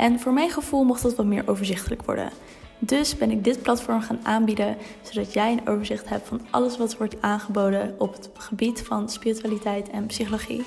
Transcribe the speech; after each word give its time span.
En 0.00 0.20
voor 0.20 0.32
mijn 0.32 0.50
gevoel 0.50 0.84
mocht 0.84 1.02
dat 1.02 1.14
wat 1.14 1.26
meer 1.26 1.48
overzichtelijk 1.48 2.02
worden. 2.02 2.30
Dus 2.78 3.16
ben 3.16 3.30
ik 3.30 3.44
dit 3.44 3.62
platform 3.62 4.00
gaan 4.00 4.20
aanbieden, 4.22 4.76
zodat 5.02 5.32
jij 5.32 5.52
een 5.52 5.68
overzicht 5.68 6.08
hebt 6.08 6.28
van 6.28 6.40
alles 6.50 6.76
wat 6.76 6.96
wordt 6.96 7.22
aangeboden 7.22 7.94
op 7.98 8.12
het 8.12 8.30
gebied 8.34 8.82
van 8.82 9.08
spiritualiteit 9.08 9.90
en 9.90 10.06
psychologie. 10.06 10.62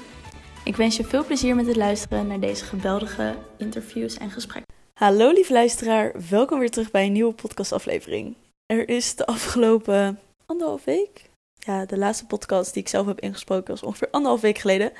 Ik 0.63 0.75
wens 0.75 0.97
je 0.97 1.03
veel 1.03 1.25
plezier 1.25 1.55
met 1.55 1.67
het 1.67 1.75
luisteren 1.75 2.27
naar 2.27 2.39
deze 2.39 2.65
geweldige 2.65 3.35
interviews 3.57 4.17
en 4.17 4.31
gesprekken. 4.31 4.73
Hallo 4.93 5.31
lieve 5.31 5.53
luisteraar, 5.53 6.15
welkom 6.29 6.59
weer 6.59 6.71
terug 6.71 6.91
bij 6.91 7.05
een 7.05 7.11
nieuwe 7.11 7.33
podcastaflevering. 7.33 8.35
Er 8.65 8.89
is 8.89 9.15
de 9.15 9.25
afgelopen 9.25 10.19
anderhalf 10.45 10.83
week, 10.83 11.29
ja 11.59 11.85
de 11.85 11.97
laatste 11.97 12.25
podcast 12.25 12.73
die 12.73 12.81
ik 12.81 12.89
zelf 12.89 13.05
heb 13.05 13.19
ingesproken 13.19 13.73
was 13.73 13.83
ongeveer 13.83 14.09
anderhalf 14.11 14.41
week 14.41 14.57
geleden, 14.57 14.91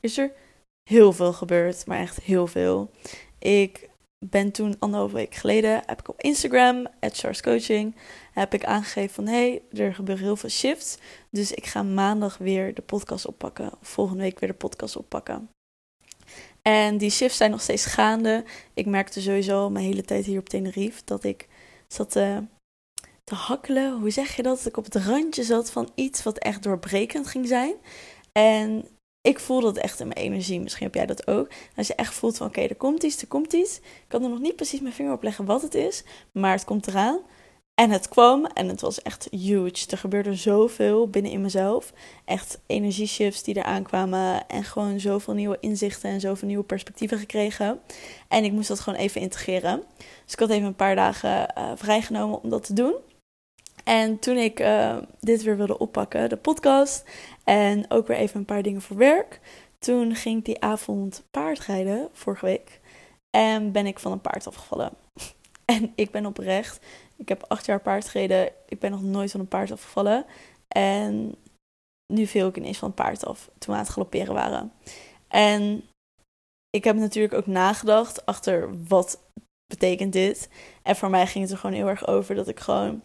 is 0.00 0.18
er 0.18 0.32
heel 0.82 1.12
veel 1.12 1.32
gebeurd, 1.32 1.86
maar 1.86 1.98
echt 1.98 2.20
heel 2.20 2.46
veel. 2.46 2.90
Ik 3.42 3.88
ben 4.18 4.52
toen 4.52 4.76
anderhalf 4.78 5.12
week 5.12 5.34
geleden, 5.34 5.82
heb 5.86 6.00
ik 6.00 6.08
op 6.08 6.20
Instagram, 6.20 6.86
at 7.00 7.40
Coaching, 7.40 7.94
heb 8.32 8.54
ik 8.54 8.64
aangegeven 8.64 9.14
van 9.14 9.26
hey, 9.26 9.62
er 9.72 9.94
gebeuren 9.94 10.24
heel 10.24 10.36
veel 10.36 10.48
shifts. 10.48 10.98
Dus 11.30 11.52
ik 11.52 11.66
ga 11.66 11.82
maandag 11.82 12.38
weer 12.38 12.74
de 12.74 12.82
podcast 12.82 13.26
oppakken. 13.26 13.70
Volgende 13.80 14.22
week 14.22 14.38
weer 14.38 14.48
de 14.48 14.54
podcast 14.54 14.96
oppakken. 14.96 15.48
En 16.62 16.98
die 16.98 17.10
shifts 17.10 17.36
zijn 17.36 17.50
nog 17.50 17.60
steeds 17.60 17.84
gaande. 17.84 18.44
Ik 18.74 18.86
merkte 18.86 19.20
sowieso 19.20 19.70
mijn 19.70 19.84
hele 19.84 20.02
tijd 20.02 20.24
hier 20.24 20.38
op 20.38 20.48
Tenerife 20.48 21.02
dat 21.04 21.24
ik 21.24 21.48
zat 21.88 22.10
te, 22.10 22.44
te 23.24 23.34
hakkelen. 23.34 24.00
Hoe 24.00 24.10
zeg 24.10 24.36
je 24.36 24.42
dat? 24.42 24.56
Dat 24.56 24.66
ik 24.66 24.76
op 24.76 24.84
het 24.84 24.96
randje 24.96 25.42
zat 25.42 25.70
van 25.70 25.90
iets 25.94 26.22
wat 26.22 26.38
echt 26.38 26.62
doorbrekend 26.62 27.26
ging 27.26 27.48
zijn. 27.48 27.74
En 28.32 28.88
ik 29.22 29.40
voel 29.40 29.60
dat 29.60 29.76
echt 29.76 30.00
in 30.00 30.08
mijn 30.08 30.18
energie. 30.18 30.60
Misschien 30.60 30.86
heb 30.86 30.94
jij 30.94 31.06
dat 31.06 31.26
ook. 31.26 31.48
Als 31.76 31.86
je 31.86 31.94
echt 31.94 32.14
voelt 32.14 32.36
van 32.36 32.46
oké, 32.46 32.60
er 32.60 32.74
komt 32.74 33.02
iets, 33.02 33.20
er 33.20 33.28
komt 33.28 33.52
iets. 33.52 33.76
Ik 33.76 34.04
kan 34.08 34.22
er 34.22 34.28
nog 34.28 34.40
niet 34.40 34.56
precies 34.56 34.80
mijn 34.80 34.94
vinger 34.94 35.12
op 35.12 35.22
leggen 35.22 35.44
wat 35.44 35.62
het 35.62 35.74
is. 35.74 36.04
Maar 36.32 36.52
het 36.52 36.64
komt 36.64 36.86
eraan. 36.86 37.18
En 37.74 37.90
het 37.90 38.08
kwam 38.08 38.46
en 38.46 38.68
het 38.68 38.80
was 38.80 39.02
echt 39.02 39.28
huge. 39.30 39.86
Er 39.90 39.98
gebeurde 39.98 40.34
zoveel 40.34 41.08
binnen 41.08 41.32
in 41.32 41.40
mezelf. 41.40 41.92
Echt 42.24 42.60
energieshifts 42.66 43.42
die 43.42 43.56
eraan 43.56 43.82
kwamen. 43.82 44.48
En 44.48 44.64
gewoon 44.64 45.00
zoveel 45.00 45.34
nieuwe 45.34 45.56
inzichten 45.60 46.10
en 46.10 46.20
zoveel 46.20 46.48
nieuwe 46.48 46.64
perspectieven 46.64 47.18
gekregen. 47.18 47.80
En 48.28 48.44
ik 48.44 48.52
moest 48.52 48.68
dat 48.68 48.80
gewoon 48.80 48.98
even 48.98 49.20
integreren. 49.20 49.82
Dus 50.24 50.32
ik 50.32 50.38
had 50.38 50.50
even 50.50 50.66
een 50.66 50.74
paar 50.74 50.96
dagen 50.96 51.54
uh, 51.58 51.72
vrijgenomen 51.74 52.42
om 52.42 52.50
dat 52.50 52.64
te 52.64 52.72
doen. 52.72 52.94
En 53.84 54.18
toen 54.18 54.36
ik 54.36 54.60
uh, 54.60 54.96
dit 55.20 55.42
weer 55.42 55.56
wilde 55.56 55.78
oppakken, 55.78 56.28
de 56.28 56.36
podcast, 56.36 57.04
en 57.44 57.90
ook 57.90 58.06
weer 58.06 58.16
even 58.16 58.38
een 58.38 58.44
paar 58.44 58.62
dingen 58.62 58.82
voor 58.82 58.96
werk, 58.96 59.40
toen 59.78 60.14
ging 60.14 60.38
ik 60.38 60.44
die 60.44 60.60
avond 60.60 61.22
paardrijden, 61.30 62.08
vorige 62.12 62.46
week, 62.46 62.80
en 63.30 63.72
ben 63.72 63.86
ik 63.86 63.98
van 63.98 64.12
een 64.12 64.20
paard 64.20 64.46
afgevallen. 64.46 64.92
en 65.64 65.92
ik 65.94 66.10
ben 66.10 66.26
oprecht, 66.26 66.86
ik 67.16 67.28
heb 67.28 67.44
acht 67.48 67.66
jaar 67.66 67.80
paard 67.80 68.08
gereden, 68.08 68.52
ik 68.68 68.78
ben 68.78 68.90
nog 68.90 69.02
nooit 69.02 69.30
van 69.30 69.40
een 69.40 69.48
paard 69.48 69.72
afgevallen. 69.72 70.24
En 70.68 71.34
nu 72.12 72.26
viel 72.26 72.48
ik 72.48 72.56
ineens 72.56 72.78
van 72.78 72.88
een 72.88 72.94
paard 72.94 73.26
af, 73.26 73.44
toen 73.44 73.72
we 73.72 73.72
aan 73.72 73.84
het 73.84 73.92
galopperen 73.92 74.34
waren. 74.34 74.72
En 75.28 75.84
ik 76.70 76.84
heb 76.84 76.96
natuurlijk 76.96 77.34
ook 77.34 77.46
nagedacht 77.46 78.26
achter 78.26 78.86
wat 78.88 79.20
betekent 79.66 80.12
dit. 80.12 80.48
En 80.82 80.96
voor 80.96 81.10
mij 81.10 81.26
ging 81.26 81.44
het 81.44 81.52
er 81.52 81.58
gewoon 81.58 81.76
heel 81.76 81.88
erg 81.88 82.06
over 82.06 82.34
dat 82.34 82.48
ik 82.48 82.60
gewoon 82.60 83.02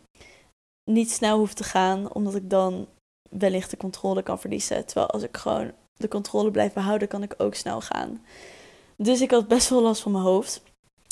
niet 0.88 1.12
snel 1.12 1.38
hoef 1.38 1.54
te 1.54 1.64
gaan, 1.64 2.14
omdat 2.14 2.36
ik 2.36 2.50
dan 2.50 2.88
wellicht 3.30 3.70
de 3.70 3.78
controle 3.78 4.24
kan 4.24 4.40
verliezen. 4.40 4.86
Terwijl 4.86 5.10
als 5.10 5.24
ik 5.24 5.38
gewoon 5.38 5.72
de 5.98 6.08
controle 6.08 6.52
blijf 6.52 6.74
behouden, 6.74 7.08
kan 7.08 7.24
ik 7.24 7.34
ook 7.38 7.56
snel 7.56 7.82
gaan. 7.82 8.22
Dus 8.96 9.22
ik 9.22 9.32
had 9.32 9.48
best 9.48 9.70
wel 9.70 9.82
last 9.82 10.02
van 10.02 10.12
mijn 10.12 10.24
hoofd. 10.24 10.62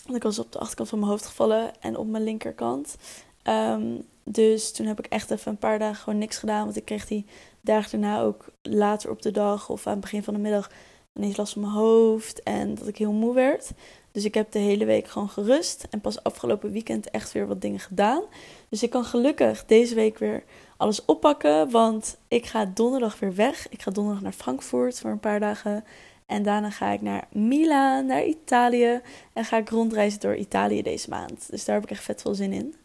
Want 0.03 0.17
ik 0.17 0.23
was 0.23 0.39
op 0.39 0.51
de 0.51 0.59
achterkant 0.59 0.89
van 0.89 0.99
mijn 0.99 1.11
hoofd 1.11 1.25
gevallen 1.25 1.81
en 1.81 1.97
op 1.97 2.07
mijn 2.07 2.23
linkerkant. 2.23 2.95
Ehm, 3.43 3.97
dus 4.23 4.71
toen 4.71 4.85
heb 4.85 4.99
ik 4.99 5.05
echt 5.05 5.31
even 5.31 5.51
een 5.51 5.57
paar 5.57 5.79
dagen 5.79 6.03
gewoon 6.03 6.19
niks 6.19 6.37
gedaan. 6.37 6.63
Want 6.63 6.75
ik 6.75 6.85
kreeg 6.85 7.07
die 7.07 7.25
dagen 7.61 8.01
daarna 8.01 8.21
ook 8.21 8.45
later 8.61 9.09
op 9.09 9.21
de 9.21 9.31
dag 9.31 9.69
of 9.69 9.87
aan 9.87 9.91
het 9.91 10.01
begin 10.01 10.23
van 10.23 10.33
de 10.33 10.39
middag 10.39 10.71
ineens 11.15 11.37
last 11.37 11.53
van 11.53 11.61
mijn 11.61 11.73
hoofd. 11.73 12.43
En 12.43 12.75
dat 12.75 12.87
ik 12.87 12.97
heel 12.97 13.11
moe 13.11 13.33
werd. 13.33 13.71
Dus 14.11 14.25
ik 14.25 14.33
heb 14.33 14.51
de 14.51 14.59
hele 14.59 14.85
week 14.85 15.07
gewoon 15.07 15.29
gerust. 15.29 15.87
En 15.89 16.01
pas 16.01 16.23
afgelopen 16.23 16.71
weekend 16.71 17.09
echt 17.09 17.31
weer 17.31 17.47
wat 17.47 17.61
dingen 17.61 17.79
gedaan. 17.79 18.23
Dus 18.69 18.83
ik 18.83 18.89
kan 18.89 19.05
gelukkig 19.05 19.65
deze 19.65 19.95
week 19.95 20.17
weer 20.17 20.43
alles 20.77 21.05
oppakken. 21.05 21.69
Want 21.71 22.17
ik 22.27 22.45
ga 22.45 22.71
donderdag 22.73 23.19
weer 23.19 23.35
weg. 23.35 23.69
Ik 23.69 23.81
ga 23.81 23.91
donderdag 23.91 24.23
naar 24.23 24.31
Frankfurt 24.31 24.99
voor 24.99 25.11
een 25.11 25.19
paar 25.19 25.39
dagen. 25.39 25.83
En 26.25 26.43
daarna 26.43 26.69
ga 26.69 26.91
ik 26.91 27.01
naar 27.01 27.27
Milaan, 27.31 28.05
naar 28.05 28.25
Italië. 28.25 29.01
En 29.33 29.45
ga 29.45 29.57
ik 29.57 29.69
rondreizen 29.69 30.19
door 30.19 30.35
Italië 30.35 30.81
deze 30.81 31.09
maand. 31.09 31.47
Dus 31.49 31.65
daar 31.65 31.75
heb 31.75 31.83
ik 31.83 31.91
echt 31.91 32.03
vet 32.03 32.21
veel 32.21 32.35
zin 32.35 32.53
in. 32.53 32.75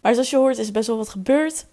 Maar 0.00 0.12
zoals 0.12 0.30
je 0.30 0.36
hoort 0.36 0.58
is 0.58 0.70
best 0.70 0.86
wel 0.86 0.96
wat 0.96 1.08
gebeurd. 1.08 1.66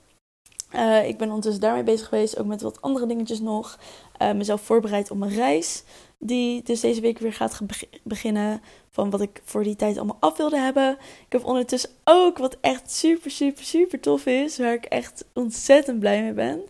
Uh, 0.75 1.07
ik 1.07 1.17
ben 1.17 1.28
ondertussen 1.28 1.61
daarmee 1.61 1.83
bezig 1.83 2.07
geweest. 2.07 2.39
Ook 2.39 2.45
met 2.45 2.61
wat 2.61 2.81
andere 2.81 3.05
dingetjes 3.05 3.39
nog. 3.39 3.79
Uh, 4.22 4.31
mezelf 4.31 4.61
voorbereid 4.61 5.11
op 5.11 5.17
mijn 5.17 5.31
reis. 5.31 5.83
Die 6.19 6.63
dus 6.63 6.79
deze 6.79 7.01
week 7.01 7.19
weer 7.19 7.33
gaat 7.33 7.59
beginnen. 8.03 8.61
Van 8.89 9.09
wat 9.09 9.22
ik 9.22 9.41
voor 9.44 9.63
die 9.63 9.75
tijd 9.75 9.97
allemaal 9.97 10.17
af 10.19 10.38
wilde 10.38 10.57
hebben. 10.57 10.97
Ik 11.25 11.31
heb 11.31 11.45
ondertussen 11.45 11.89
ook 12.03 12.38
wat 12.38 12.57
echt 12.61 12.91
super, 12.91 13.31
super, 13.31 13.63
super 13.63 14.00
tof 14.00 14.25
is. 14.25 14.57
Waar 14.57 14.73
ik 14.73 14.85
echt 14.85 15.25
ontzettend 15.33 16.00
blij 16.00 16.22
mee 16.22 16.33
ben. 16.33 16.61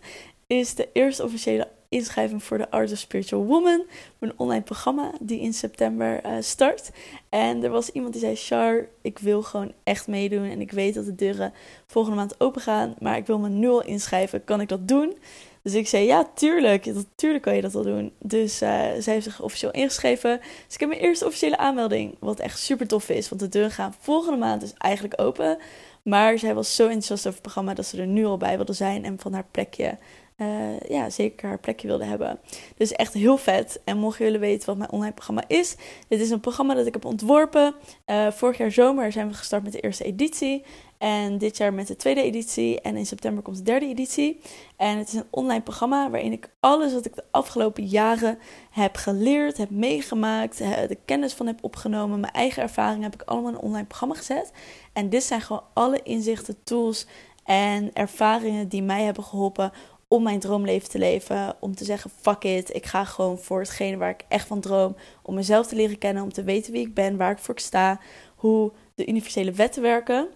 Is 0.46 0.74
de 0.74 0.88
eerste 0.92 1.24
officiële 1.24 1.68
inschrijving 1.88 2.42
voor 2.42 2.58
de 2.58 2.70
Art 2.70 2.92
of 2.92 2.98
Spiritual 2.98 3.44
Woman. 3.44 3.82
Mijn 4.18 4.32
online 4.36 4.62
programma 4.62 5.12
die 5.20 5.40
in 5.40 5.52
september 5.52 6.26
uh, 6.26 6.32
start. 6.40 6.90
En 7.28 7.64
er 7.64 7.70
was 7.70 7.90
iemand 7.90 8.12
die 8.12 8.22
zei: 8.22 8.36
Char, 8.36 8.86
ik 9.02 9.18
wil 9.18 9.42
gewoon 9.42 9.72
echt 9.84 10.06
meedoen. 10.06 10.50
En 10.50 10.60
ik 10.60 10.70
weet 10.70 10.94
dat 10.94 11.04
de 11.04 11.14
deuren 11.14 11.52
volgende 11.86 12.16
maand 12.16 12.40
open 12.40 12.60
gaan. 12.60 12.94
Maar 12.98 13.16
ik 13.16 13.26
wil 13.26 13.38
me 13.38 13.48
nu 13.48 13.68
al 13.68 13.84
inschrijven. 13.84 14.44
Kan 14.44 14.60
ik 14.60 14.68
dat 14.68 14.88
doen? 14.88 15.16
Dus 15.62 15.74
ik 15.74 15.88
zei, 15.88 16.04
ja, 16.04 16.28
tuurlijk. 16.34 16.92
Tuurlijk 17.14 17.42
kan 17.42 17.54
je 17.54 17.60
dat 17.60 17.72
wel 17.72 17.82
doen. 17.82 18.12
Dus 18.18 18.62
uh, 18.62 18.68
zij 18.98 19.12
heeft 19.12 19.24
zich 19.24 19.40
officieel 19.40 19.70
ingeschreven. 19.70 20.38
Dus 20.38 20.74
ik 20.74 20.80
heb 20.80 20.88
mijn 20.88 21.00
eerste 21.00 21.26
officiële 21.26 21.56
aanmelding. 21.56 22.16
Wat 22.18 22.40
echt 22.40 22.58
super 22.58 22.86
tof 22.86 23.08
is. 23.08 23.28
Want 23.28 23.40
de 23.40 23.48
deuren 23.48 23.70
gaan 23.70 23.94
volgende 24.00 24.38
maand 24.38 24.60
dus 24.60 24.74
eigenlijk 24.78 25.20
open. 25.20 25.58
Maar 26.02 26.38
zij 26.38 26.54
was 26.54 26.74
zo 26.74 26.82
enthousiast 26.82 27.20
over 27.26 27.32
het 27.32 27.42
programma 27.42 27.74
dat 27.74 27.86
ze 27.86 28.00
er 28.00 28.06
nu 28.06 28.24
al 28.24 28.36
bij 28.36 28.56
wilde 28.56 28.72
zijn. 28.72 29.04
En 29.04 29.18
van 29.18 29.32
haar 29.32 29.46
plekje 29.50 29.98
uh, 30.38 30.80
ja, 30.80 31.10
zeker 31.10 31.48
haar 31.48 31.58
plekje 31.58 31.86
wilde 31.86 32.04
hebben. 32.04 32.38
Dus 32.76 32.92
echt 32.92 33.14
heel 33.14 33.36
vet. 33.36 33.80
En 33.84 33.98
mochten 33.98 34.24
jullie 34.24 34.40
weten 34.40 34.66
wat 34.66 34.76
mijn 34.76 34.90
online 34.90 35.12
programma 35.12 35.44
is. 35.46 35.76
Dit 36.08 36.20
is 36.20 36.30
een 36.30 36.40
programma 36.40 36.74
dat 36.74 36.86
ik 36.86 36.92
heb 36.92 37.04
ontworpen. 37.04 37.74
Uh, 38.06 38.30
vorig 38.30 38.58
jaar 38.58 38.70
zomer 38.70 39.12
zijn 39.12 39.28
we 39.28 39.34
gestart 39.34 39.62
met 39.62 39.72
de 39.72 39.80
eerste 39.80 40.04
editie. 40.04 40.64
En 40.98 41.38
dit 41.38 41.56
jaar 41.56 41.74
met 41.74 41.86
de 41.86 41.96
tweede 41.96 42.22
editie. 42.22 42.80
En 42.80 42.96
in 42.96 43.06
september 43.06 43.42
komt 43.42 43.56
de 43.56 43.62
derde 43.62 43.86
editie. 43.86 44.40
En 44.76 44.98
het 44.98 45.08
is 45.08 45.14
een 45.14 45.26
online 45.30 45.62
programma 45.62 46.10
waarin 46.10 46.32
ik 46.32 46.50
alles 46.60 46.92
wat 46.92 47.06
ik 47.06 47.14
de 47.14 47.24
afgelopen 47.30 47.84
jaren 47.84 48.38
heb 48.70 48.96
geleerd, 48.96 49.56
heb 49.56 49.70
meegemaakt, 49.70 50.58
de 50.58 50.98
kennis 51.04 51.32
van 51.32 51.46
heb 51.46 51.58
opgenomen, 51.60 52.20
mijn 52.20 52.32
eigen 52.32 52.62
ervaringen 52.62 53.02
heb 53.02 53.14
ik 53.14 53.28
allemaal 53.28 53.50
in 53.50 53.56
een 53.56 53.62
online 53.62 53.86
programma 53.86 54.14
gezet. 54.14 54.52
En 54.92 55.08
dit 55.08 55.22
zijn 55.22 55.40
gewoon 55.40 55.64
alle 55.72 56.02
inzichten, 56.02 56.62
tools 56.64 57.06
en 57.44 57.90
ervaringen 57.92 58.68
die 58.68 58.82
mij 58.82 59.02
hebben 59.02 59.24
geholpen 59.24 59.72
om 60.08 60.22
mijn 60.22 60.40
droomleven 60.40 60.88
te 60.88 60.98
leven. 60.98 61.56
Om 61.60 61.74
te 61.74 61.84
zeggen, 61.84 62.10
fuck 62.20 62.44
it, 62.44 62.74
ik 62.74 62.86
ga 62.86 63.04
gewoon 63.04 63.38
voor 63.38 63.60
hetgene 63.60 63.96
waar 63.96 64.10
ik 64.10 64.24
echt 64.28 64.46
van 64.46 64.60
droom. 64.60 64.96
Om 65.22 65.34
mezelf 65.34 65.66
te 65.66 65.76
leren 65.76 65.98
kennen, 65.98 66.22
om 66.22 66.32
te 66.32 66.44
weten 66.44 66.72
wie 66.72 66.86
ik 66.86 66.94
ben, 66.94 67.16
waar 67.16 67.30
ik 67.30 67.38
voor 67.38 67.60
sta. 67.60 68.00
Hoe 68.34 68.72
de 68.94 69.06
universele 69.06 69.52
wetten 69.52 69.82
werken. 69.82 70.28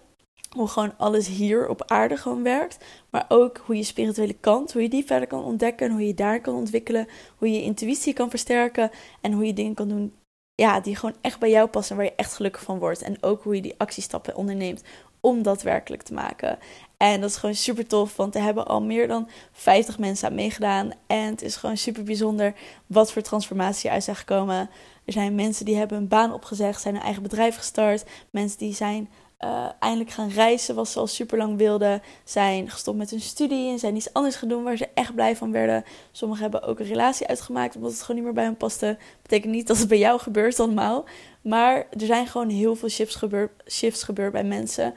Hoe 0.49 0.67
gewoon 0.67 0.97
alles 0.97 1.27
hier 1.27 1.67
op 1.67 1.83
aarde 1.87 2.17
gewoon 2.17 2.43
werkt. 2.43 2.85
Maar 3.09 3.25
ook 3.27 3.57
hoe 3.57 3.75
je 3.75 3.83
spirituele 3.83 4.33
kant, 4.33 4.73
hoe 4.73 4.81
je 4.81 4.89
die 4.89 5.05
verder 5.05 5.27
kan 5.27 5.43
ontdekken. 5.43 5.91
Hoe 5.91 6.07
je 6.07 6.13
daar 6.13 6.41
kan 6.41 6.55
ontwikkelen. 6.55 7.07
Hoe 7.37 7.51
je 7.51 7.55
je 7.55 7.63
intuïtie 7.63 8.13
kan 8.13 8.29
versterken. 8.29 8.91
En 9.21 9.31
hoe 9.31 9.45
je 9.45 9.53
dingen 9.53 9.73
kan 9.73 9.87
doen 9.87 10.13
ja, 10.55 10.79
die 10.79 10.95
gewoon 10.95 11.15
echt 11.21 11.39
bij 11.39 11.49
jou 11.49 11.67
passen. 11.67 11.95
Waar 11.95 12.05
je 12.05 12.15
echt 12.15 12.33
gelukkig 12.33 12.63
van 12.63 12.79
wordt. 12.79 13.01
En 13.01 13.23
ook 13.23 13.43
hoe 13.43 13.55
je 13.55 13.61
die 13.61 13.75
actiestappen 13.77 14.35
onderneemt 14.35 14.83
om 15.23 15.41
dat 15.41 15.61
werkelijk 15.61 16.03
te 16.03 16.13
maken. 16.13 16.59
En 16.97 17.21
dat 17.21 17.29
is 17.29 17.35
gewoon 17.35 17.55
super 17.55 17.87
tof, 17.87 18.15
want 18.15 18.35
er 18.35 18.41
hebben 18.41 18.67
al 18.67 18.81
meer 18.81 19.07
dan 19.07 19.29
50 19.51 19.99
mensen 19.99 20.27
aan 20.27 20.35
meegedaan. 20.35 20.91
En 21.07 21.25
het 21.25 21.41
is 21.41 21.55
gewoon 21.55 21.77
super 21.77 22.03
bijzonder 22.03 22.53
wat 22.87 23.11
voor 23.11 23.21
transformatie 23.21 23.89
uit 23.89 24.03
zijn 24.03 24.15
gekomen. 24.15 24.69
Er 25.05 25.13
zijn 25.13 25.35
mensen 25.35 25.65
die 25.65 25.75
hebben 25.75 25.97
hun 25.97 26.07
baan 26.07 26.33
opgezegd, 26.33 26.81
zijn 26.81 26.95
een 26.95 27.01
eigen 27.01 27.23
bedrijf 27.23 27.55
gestart. 27.55 28.03
Mensen 28.29 28.57
die 28.59 28.73
zijn 28.73 29.09
uh, 29.43 29.65
eindelijk 29.79 30.09
gaan 30.09 30.29
reizen, 30.29 30.75
wat 30.75 30.87
ze 30.87 30.99
al 30.99 31.07
super 31.07 31.37
lang 31.37 31.57
wilden. 31.57 32.01
Zijn 32.23 32.69
gestopt 32.69 32.97
met 32.97 33.09
hun 33.09 33.21
studie 33.21 33.71
en 33.71 33.79
zijn 33.79 33.95
iets 33.95 34.13
anders 34.13 34.35
gaan 34.35 34.49
doen 34.49 34.63
waar 34.63 34.77
ze 34.77 34.89
echt 34.93 35.15
blij 35.15 35.35
van 35.35 35.51
werden. 35.51 35.83
Sommigen 36.11 36.43
hebben 36.43 36.63
ook 36.63 36.79
een 36.79 36.85
relatie 36.85 37.27
uitgemaakt 37.27 37.75
omdat 37.75 37.91
het 37.91 38.01
gewoon 38.01 38.15
niet 38.15 38.25
meer 38.25 38.33
bij 38.33 38.43
hen 38.43 38.57
paste. 38.57 38.97
Betekent 39.21 39.53
niet 39.53 39.67
dat 39.67 39.77
het 39.77 39.87
bij 39.87 39.97
jou 39.97 40.19
gebeurt 40.19 40.59
allemaal. 40.59 41.05
Maar 41.43 41.75
er 41.75 42.05
zijn 42.05 42.27
gewoon 42.27 42.49
heel 42.49 42.75
veel 42.75 42.89
shifts 42.89 43.15
gebeurd, 43.15 43.51
shifts 43.69 44.03
gebeurd 44.03 44.31
bij 44.31 44.43
mensen. 44.43 44.93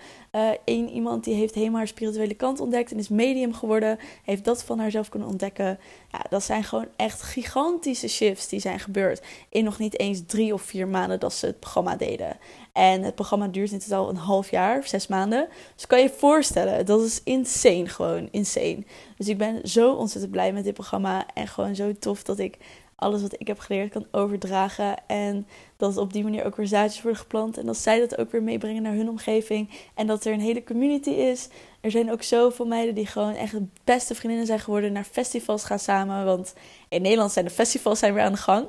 Eén 0.64 0.88
uh, 0.88 0.94
iemand 0.94 1.25
die 1.25 1.34
heeft 1.34 1.54
helemaal 1.54 1.78
haar 1.78 1.87
spirituele 1.87 2.34
kant 2.34 2.60
ontdekt 2.60 2.93
en 2.93 2.98
is 2.98 3.08
medium 3.08 3.54
geworden. 3.54 3.98
Heeft 4.25 4.44
dat 4.44 4.64
van 4.64 4.78
haarzelf 4.78 5.08
kunnen 5.08 5.28
ontdekken. 5.28 5.78
Ja, 6.12 6.25
dat 6.28 6.43
zijn 6.43 6.64
gewoon 6.64 6.88
echt 6.96 7.22
gigantische 7.22 8.08
shifts 8.08 8.48
die 8.48 8.60
zijn 8.60 8.81
gebeurd. 8.81 9.22
In 9.48 9.64
nog 9.64 9.78
niet 9.78 9.98
eens 9.98 10.22
drie 10.26 10.52
of 10.54 10.62
vier 10.62 10.88
maanden 10.88 11.20
dat 11.20 11.32
ze 11.32 11.46
het 11.46 11.60
programma 11.60 11.96
deden. 11.96 12.37
En 12.72 13.02
het 13.02 13.14
programma 13.14 13.48
duurt 13.48 13.72
in 13.72 13.78
totaal 13.78 14.08
een 14.08 14.16
half 14.16 14.50
jaar, 14.50 14.87
zes 14.87 15.06
maanden. 15.06 15.48
Dus 15.75 15.87
kan 15.87 15.98
je 15.98 16.04
je 16.04 16.14
voorstellen, 16.16 16.87
dat 16.87 17.02
is 17.02 17.20
insane 17.25 17.88
gewoon, 17.88 18.28
insane. 18.31 18.84
Dus 19.16 19.28
ik 19.28 19.38
ben 19.38 19.69
zo 19.69 19.93
ontzettend 19.93 20.32
blij 20.32 20.52
met 20.52 20.64
dit 20.64 20.75
programma. 20.75 21.26
En 21.34 21.48
gewoon 21.48 21.75
zo 21.75 21.93
tof 21.93 22.22
dat 22.22 22.38
ik 22.38 22.58
alles 22.96 23.22
wat 23.22 23.40
ik 23.40 23.46
heb 23.46 23.58
geleerd 23.58 23.93
kan 23.93 24.06
overdragen. 24.10 25.06
En 25.06 25.46
dat 25.76 25.96
op 25.96 26.12
die 26.12 26.22
manier 26.22 26.44
ook 26.44 26.56
weer 26.56 26.66
zaadjes 26.66 27.02
worden 27.02 27.20
geplant. 27.20 27.58
En 27.58 27.66
dat 27.66 27.76
zij 27.76 28.00
dat 28.00 28.19
ook 28.19 28.31
weer 28.31 28.43
meebrengen 28.43 28.82
naar 28.82 28.94
hun 28.94 29.08
omgeving. 29.08 29.70
En 29.94 30.06
dat 30.06 30.25
er 30.25 30.32
een 30.32 30.40
hele 30.40 30.64
community 30.64 31.10
is. 31.10 31.48
Er 31.81 31.90
zijn 31.90 32.12
ook 32.12 32.22
zoveel 32.22 32.66
meiden 32.66 32.94
die 32.94 33.06
gewoon 33.06 33.34
echt 33.34 33.54
beste 33.84 34.14
vriendinnen 34.14 34.46
zijn 34.46 34.60
geworden. 34.60 34.93
Naar 34.93 35.04
festivals 35.04 35.64
gaan 35.64 35.78
samen. 35.78 36.25
Want 36.25 36.54
in 36.88 37.02
Nederland 37.02 37.32
zijn 37.32 37.44
de 37.44 37.50
festivals 37.50 37.98
zijn 37.98 38.14
weer 38.14 38.22
aan 38.22 38.32
de 38.32 38.38
gang. 38.38 38.66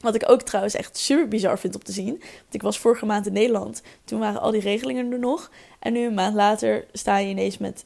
Wat 0.00 0.14
ik 0.14 0.30
ook 0.30 0.42
trouwens 0.42 0.74
echt 0.74 0.96
super 0.96 1.28
bizar 1.28 1.58
vind 1.58 1.74
om 1.74 1.82
te 1.82 1.92
zien. 1.92 2.18
Want 2.18 2.54
ik 2.54 2.62
was 2.62 2.78
vorige 2.78 3.06
maand 3.06 3.26
in 3.26 3.32
Nederland. 3.32 3.82
Toen 4.04 4.20
waren 4.20 4.40
al 4.40 4.50
die 4.50 4.60
regelingen 4.60 5.12
er 5.12 5.18
nog. 5.18 5.50
En 5.78 5.92
nu 5.92 6.06
een 6.06 6.14
maand 6.14 6.34
later 6.34 6.86
sta 6.92 7.16
je 7.16 7.28
ineens 7.28 7.58
met 7.58 7.84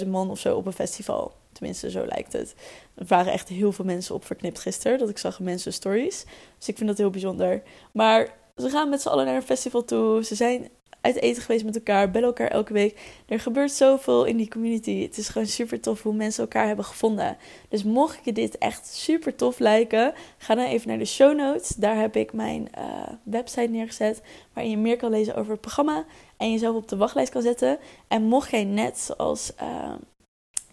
10.000 0.00 0.06
man 0.06 0.30
of 0.30 0.38
zo 0.38 0.56
op 0.56 0.66
een 0.66 0.72
festival. 0.72 1.32
Tenminste, 1.54 1.90
zo 1.90 2.06
lijkt 2.06 2.32
het. 2.32 2.54
Er 2.94 3.04
waren 3.06 3.32
echt 3.32 3.48
heel 3.48 3.72
veel 3.72 3.84
mensen 3.84 4.14
op 4.14 4.24
verknipt 4.24 4.58
gisteren. 4.58 4.98
Dat 4.98 5.08
ik 5.08 5.18
zag 5.18 5.40
mensen 5.40 5.72
stories. 5.72 6.24
Dus 6.58 6.68
ik 6.68 6.76
vind 6.76 6.88
dat 6.88 6.98
heel 6.98 7.10
bijzonder. 7.10 7.62
Maar 7.92 8.34
ze 8.56 8.70
gaan 8.70 8.88
met 8.88 9.00
z'n 9.02 9.08
allen 9.08 9.24
naar 9.24 9.36
een 9.36 9.42
festival 9.42 9.84
toe. 9.84 10.24
Ze 10.24 10.34
zijn 10.34 10.68
uit 11.04 11.20
eten 11.20 11.42
geweest 11.42 11.64
met 11.64 11.74
elkaar, 11.74 12.10
bellen 12.10 12.28
elkaar 12.28 12.48
elke 12.48 12.72
week. 12.72 13.00
Er 13.26 13.40
gebeurt 13.40 13.72
zoveel 13.72 14.24
in 14.24 14.36
die 14.36 14.48
community. 14.48 15.02
Het 15.02 15.18
is 15.18 15.28
gewoon 15.28 15.46
super 15.46 15.80
tof 15.80 16.02
hoe 16.02 16.14
mensen 16.14 16.42
elkaar 16.42 16.66
hebben 16.66 16.84
gevonden. 16.84 17.36
Dus 17.68 17.82
mocht 17.82 18.18
je 18.24 18.32
dit 18.32 18.58
echt 18.58 18.86
super 18.86 19.34
tof 19.34 19.58
lijken, 19.58 20.14
ga 20.38 20.54
dan 20.54 20.64
even 20.64 20.88
naar 20.88 20.98
de 20.98 21.04
show 21.04 21.36
notes. 21.36 21.68
Daar 21.68 21.96
heb 21.96 22.16
ik 22.16 22.32
mijn 22.32 22.68
uh, 22.78 22.84
website 23.22 23.70
neergezet, 23.70 24.22
waarin 24.52 24.72
je 24.72 24.78
meer 24.78 24.96
kan 24.96 25.10
lezen 25.10 25.36
over 25.36 25.52
het 25.52 25.60
programma 25.60 26.04
en 26.36 26.52
jezelf 26.52 26.76
op 26.76 26.88
de 26.88 26.96
wachtlijst 26.96 27.32
kan 27.32 27.42
zetten. 27.42 27.78
En 28.08 28.22
mocht 28.22 28.50
jij 28.50 28.64
net 28.64 28.98
zoals 28.98 29.52
uh, 29.62 29.92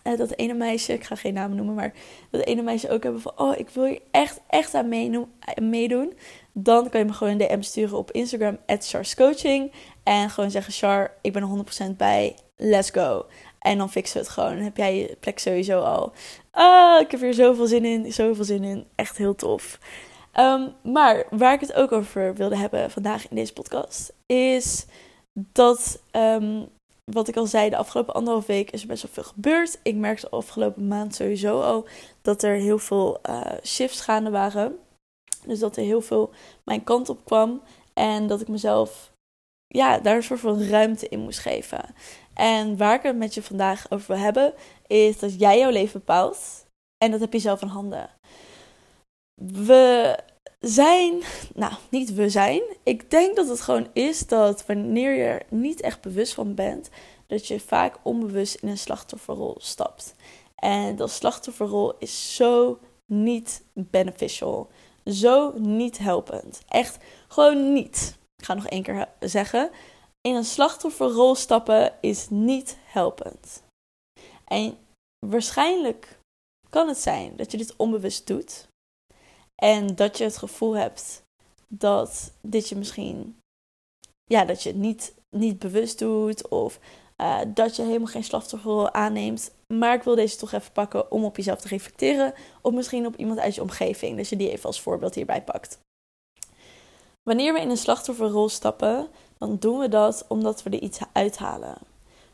dat 0.04 0.38
ene 0.38 0.54
meisje, 0.54 0.94
ik 0.94 1.04
ga 1.04 1.16
geen 1.16 1.34
namen 1.34 1.58
noemen, 1.58 1.76
maar 1.76 1.94
dat 2.30 2.46
ene 2.46 2.62
meisje 2.62 2.90
ook 2.90 3.04
hebben 3.04 3.22
van, 3.22 3.34
oh, 3.36 3.60
ik 3.60 3.70
wil 3.70 3.86
hier 3.86 4.02
echt, 4.12 4.42
echt 4.48 4.74
aan 4.74 4.90
meedoen, 5.60 6.14
dan 6.54 6.90
kan 6.90 7.00
je 7.00 7.06
me 7.06 7.14
gewoon 7.14 7.34
een 7.34 7.48
DM 7.48 7.62
sturen 7.62 7.98
op 7.98 8.12
Instagram, 8.12 8.58
Coaching. 9.16 9.72
En 10.04 10.30
gewoon 10.30 10.52
zeggen, 10.52 10.74
Char, 10.74 11.14
ik 11.22 11.34
ben 11.34 11.66
100% 11.94 11.96
bij, 11.98 12.36
let's 12.56 12.90
go. 12.90 13.26
En 13.60 13.78
dan 13.78 13.92
fixen 13.92 14.20
we 14.20 14.26
het 14.26 14.34
gewoon. 14.34 14.56
Dan 14.56 14.64
heb 14.64 14.78
jij 14.78 14.98
je 14.98 15.18
plek 15.20 15.40
sowieso 15.40 15.80
al. 15.80 16.14
Ah, 16.52 17.02
ik 17.02 17.12
heb 17.12 17.20
hier 17.20 17.34
zoveel 17.34 17.68
zin 17.68 17.86
in, 17.86 18.14
zoveel 18.14 18.44
zin 18.44 18.64
in. 18.64 18.86
Echt 18.96 19.18
heel 19.18 19.36
tof. 19.36 19.80
Um, 20.40 20.74
maar 20.84 21.26
waar 21.30 21.54
ik 21.54 21.60
het 21.60 21.74
ook 21.74 21.92
over 21.92 22.36
wilde 22.36 22.58
hebben 22.58 22.92
vandaag 22.92 23.30
in 23.30 23.36
deze 23.36 23.54
podcast, 23.54 24.14
is 24.26 24.86
dat 25.34 26.02
um, 26.12 26.70
wat 27.12 27.28
ik 27.28 27.36
al 27.38 27.46
zei, 27.46 27.70
de 27.70 27.78
afgelopen 27.78 28.14
anderhalf 28.14 28.46
week 28.46 28.72
is 28.72 28.82
er 28.82 28.88
best 28.88 29.04
wel 29.04 29.12
veel 29.14 29.32
gebeurd. 29.34 29.80
Ik 29.84 29.96
merkte 29.96 30.26
de 30.30 30.36
afgelopen 30.36 30.88
maand 30.88 31.16
sowieso 31.16 31.62
al 31.62 31.88
dat 32.22 32.44
er 32.44 32.56
heel 32.56 32.80
veel 32.80 33.20
uh, 33.30 33.42
shifts 33.64 34.02
gaande 34.02 34.30
waren. 34.30 34.80
Dus 35.46 35.60
dat 35.60 35.78
er 35.78 35.84
heel 35.84 36.02
veel 36.02 36.30
mijn 36.64 36.84
kant 36.84 37.10
op 37.10 37.26
kwam. 37.26 37.62
En 37.94 38.28
dat 38.28 38.42
ik 38.42 38.48
mezelf 38.48 39.12
ja, 39.68 40.00
daar 40.00 40.16
een 40.16 40.24
soort 40.24 40.40
van 40.40 40.64
ruimte 40.64 41.10
in 41.10 41.20
moest 41.20 41.40
geven. 41.40 41.96
En 42.34 42.78
waar 42.78 42.96
ik 42.96 43.04
het 43.04 43.18
met 43.18 43.34
je 43.34 43.44
vandaag 43.44 43.92
over 43.92 44.08
wil 44.08 44.24
hebben, 44.24 44.54
is 44.88 45.20
dat 45.20 45.40
jij 45.40 45.60
jouw 45.60 45.70
leven 45.70 46.00
bepaalt. 46.00 46.66
En 46.98 47.12
dat 47.12 47.20
heb 47.20 47.34
je 47.34 47.40
zelf 47.40 47.62
in 47.62 47.68
handen. 47.68 48.10
We 49.42 50.18
zijn, 50.62 51.22
nou, 51.54 51.74
niet 51.90 52.14
we 52.14 52.30
zijn. 52.30 52.62
Ik 52.84 53.12
denk 53.12 53.36
dat 53.36 53.48
het 53.48 53.62
gewoon 53.62 53.88
is 53.94 54.28
dat 54.28 54.66
wanneer 54.66 55.16
je 55.16 55.24
er 55.24 55.46
niet 55.50 55.82
echt 55.82 56.02
bewust 56.02 56.34
van 56.34 56.56
bent, 56.56 56.90
dat 57.28 57.48
je 57.48 57.60
vaak 57.60 57.98
onbewust 58.02 58.56
in 58.56 58.68
een 58.68 58.78
slachtofferrol 58.78 59.56
stapt. 59.60 60.16
En 60.56 60.96
dat 60.96 61.12
slachtofferrol 61.12 61.98
is 61.98 62.36
zo 62.36 62.80
niet 63.06 63.64
beneficial. 63.74 64.70
Zo 65.06 65.54
niet 65.58 65.98
helpend. 65.98 66.62
Echt 66.68 66.98
gewoon 67.28 67.74
niet. 67.74 68.18
Ik 68.36 68.46
ga 68.46 68.54
nog 68.54 68.68
één 68.68 68.84
keer 68.84 69.08
zeggen. 69.20 69.70
In 70.22 70.36
een 70.36 70.46
slachtofferrol 70.46 71.36
stappen 71.36 71.94
is 72.02 72.28
niet 72.30 72.78
helpend. 72.84 73.64
En 74.46 74.78
waarschijnlijk 75.26 76.18
kan 76.70 76.88
het 76.88 76.98
zijn 76.98 77.36
dat 77.36 77.52
je 77.52 77.58
dit 77.58 77.76
onbewust 77.76 78.28
doet. 78.28 78.68
En 79.64 79.96
dat 79.96 80.18
je 80.18 80.24
het 80.24 80.38
gevoel 80.38 80.76
hebt 80.76 81.24
dat 81.68 82.32
dit 82.42 82.70
je 82.70 82.76
misschien, 82.76 83.38
ja, 84.24 84.46
dat 84.46 84.64
je 84.64 84.70
het 84.70 84.78
niet, 84.78 85.14
niet 85.30 85.60
bewust 85.60 86.00
doet. 86.00 86.48
Of 86.48 86.80
uh, 87.18 87.40
dat 87.48 87.76
je 87.76 87.82
helemaal 87.82 88.08
geen 88.08 88.24
slachtofferrol 88.24 88.94
aanneemt. 88.94 89.52
Maar 89.68 89.94
ik 89.94 90.04
wil 90.04 90.16
deze 90.16 90.38
toch 90.38 90.52
even 90.52 90.72
pakken 90.72 91.12
om 91.12 91.24
op 91.24 91.38
jezelf 91.38 91.62
te 91.62 91.68
reflecteren. 91.68 92.34
Of 92.62 92.74
misschien 92.74 93.06
op 93.06 93.16
iemand 93.16 93.40
uit 93.40 93.56
je 93.56 93.62
omgeving. 93.62 94.18
Dat 94.18 94.30
je 94.30 94.36
die 94.36 94.52
even 94.52 94.66
als 94.66 94.82
voorbeeld 94.82 95.16
hierbij 95.16 95.44
pakt. 95.44 95.80
Wanneer 97.24 97.54
we 97.54 97.62
in 97.62 97.70
een 97.70 97.78
slachtofferrol 97.78 98.50
stappen, 98.50 99.08
dan 99.38 99.58
doen 99.60 99.80
we 99.80 99.88
dat 99.88 100.26
omdat 100.28 100.64
we 100.64 100.70
er 100.70 100.82
iets 100.82 101.00
uithalen. 101.12 101.78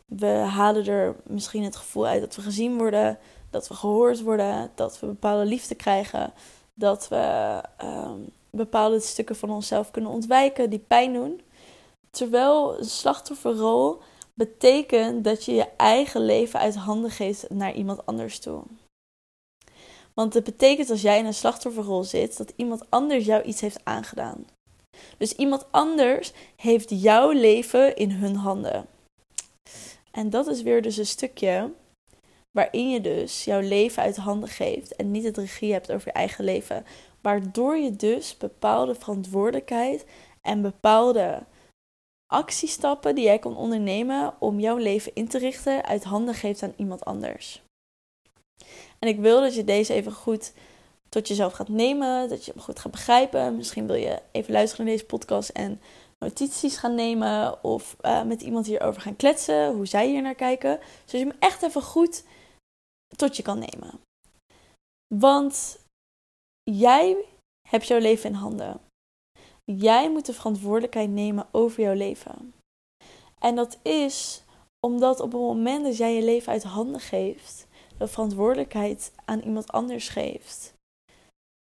We 0.06 0.28
halen 0.28 0.86
er 0.86 1.16
misschien 1.24 1.64
het 1.64 1.76
gevoel 1.76 2.06
uit 2.08 2.22
dat 2.22 2.36
we 2.36 2.42
gezien 2.42 2.78
worden, 2.78 3.20
dat 3.50 3.68
we 3.68 3.74
gehoord 3.74 4.22
worden, 4.22 4.72
dat 4.76 5.00
we 5.00 5.06
bepaalde 5.08 5.46
liefde 5.46 5.76
krijgen, 5.76 6.34
dat 6.78 7.08
we 7.08 7.62
um, 7.84 8.30
bepaalde 8.50 9.00
stukken 9.00 9.36
van 9.36 9.50
onszelf 9.50 9.92
kunnen 9.92 10.12
ontwijken 10.12 10.70
die 10.70 10.80
pijn 10.80 11.14
doen. 11.14 11.42
Terwijl 12.10 12.78
een 12.80 12.86
slachtofferrol 12.86 14.02
betekent 14.34 15.24
dat 15.24 15.46
je 15.46 15.54
je 15.54 15.68
eigen 15.78 16.22
leven 16.26 16.60
uit 16.60 16.76
handen 16.76 17.12
geeft 17.12 17.50
naar 17.50 17.74
iemand 17.74 18.06
anders 18.06 18.40
toe. 18.40 18.64
Want 20.14 20.34
het 20.34 20.44
betekent 20.44 20.90
als 20.90 21.02
jij 21.02 21.20
in 21.20 21.26
een 21.26 21.34
slachtofferrol 21.34 22.04
zit 22.04 22.38
dat 22.38 22.54
iemand 22.56 22.90
anders 22.90 23.26
jou 23.26 23.44
iets 23.44 23.62
heeft 23.62 23.80
aangedaan. 23.84 24.46
Dus 25.18 25.34
iemand 25.34 25.66
anders 25.72 26.32
heeft 26.56 26.90
jouw 26.90 27.32
leven 27.32 27.96
in 27.96 28.12
hun 28.12 28.36
handen. 28.36 28.88
En 30.12 30.30
dat 30.30 30.48
is 30.48 30.62
weer 30.62 30.82
dus 30.82 30.98
een 30.98 31.06
stukje 31.06 31.72
waarin 32.58 32.90
je 32.90 33.02
dus 33.02 33.44
jouw 33.44 33.60
leven 33.60 34.04
uit 34.04 34.16
handen 34.16 34.50
geeft 34.50 34.96
en 34.96 35.12
niet 35.12 35.24
het 35.24 35.38
regie 35.38 35.72
hebt 35.72 35.92
over 35.92 36.08
je 36.08 36.14
eigen 36.14 36.44
leven. 36.44 36.86
Waardoor 37.22 37.78
je 37.78 37.96
dus 37.96 38.38
bepaalde 38.38 38.96
verantwoordelijkheid 38.96 40.06
en 40.42 40.62
bepaalde 40.62 41.44
actiestappen 42.34 43.16
die 43.16 43.24
jij 43.24 43.40
kan 43.40 43.58
ondernemen 43.58 44.34
om 44.40 44.60
jouw 44.60 44.78
leven 44.78 45.12
in 45.14 45.28
te 45.28 45.38
richten 45.38 45.86
uit 45.86 46.04
handen 46.04 46.34
geeft 46.34 46.64
aan 46.64 46.74
iemand 46.78 47.06
anders. 47.06 47.62
En 49.00 49.08
ik 49.08 49.20
wil 49.20 49.42
dat 49.42 49.56
je 49.56 49.64
deze 49.64 49.94
even 49.94 50.12
goed 50.12 50.54
tot 51.10 51.28
jezelf 51.28 51.54
gaat 51.54 51.70
nemen, 51.70 52.30
dat 52.30 52.46
je 52.46 52.52
hem 52.52 52.62
goed 52.62 52.80
gaat 52.80 52.92
begrijpen. 52.92 53.56
Misschien 53.56 53.88
wil 53.88 53.96
je 53.96 54.22
even 54.32 54.54
luisteren 54.54 54.86
naar 54.86 54.94
deze 54.94 55.08
podcast 55.08 55.50
en 55.50 55.82
notities 56.20 56.78
gaan 56.78 56.96
nemen 56.96 57.64
of 57.64 57.96
uh, 58.02 58.24
met 58.24 58.42
iemand 58.42 58.66
hierover 58.66 59.02
gaan 59.02 59.16
kletsen, 59.16 59.74
hoe 59.74 59.86
zij 59.86 60.08
hier 60.08 60.22
naar 60.22 60.36
kijken. 60.36 60.80
Zodat 61.06 61.22
je 61.22 61.28
hem 61.28 61.38
echt 61.40 61.64
even 61.64 61.82
goed 61.82 62.24
tot 63.16 63.38
je 63.38 63.44
kan 63.44 63.60
nemen. 63.60 64.00
Want 65.16 65.80
jij 66.64 67.26
hebt 67.70 67.88
jouw 67.88 68.00
leven 68.00 68.30
in 68.30 68.36
handen. 68.36 68.80
Jij 69.64 70.12
moet 70.12 70.26
de 70.26 70.34
verantwoordelijkheid 70.34 71.10
nemen 71.10 71.48
over 71.52 71.84
jouw 71.84 71.94
leven. 71.94 72.54
En 73.40 73.56
dat 73.56 73.78
is 73.82 74.44
omdat 74.80 75.20
op 75.20 75.32
het 75.32 75.42
moment 75.42 75.84
dat 75.84 75.98
jij 75.98 76.16
je 76.16 76.24
leven 76.24 76.52
uit 76.52 76.64
handen 76.64 77.02
geeft, 77.02 77.68
de 77.98 78.08
verantwoordelijkheid 78.08 79.12
aan 79.26 79.40
iemand 79.40 79.72
anders 79.72 80.10
geeft, 80.10 80.74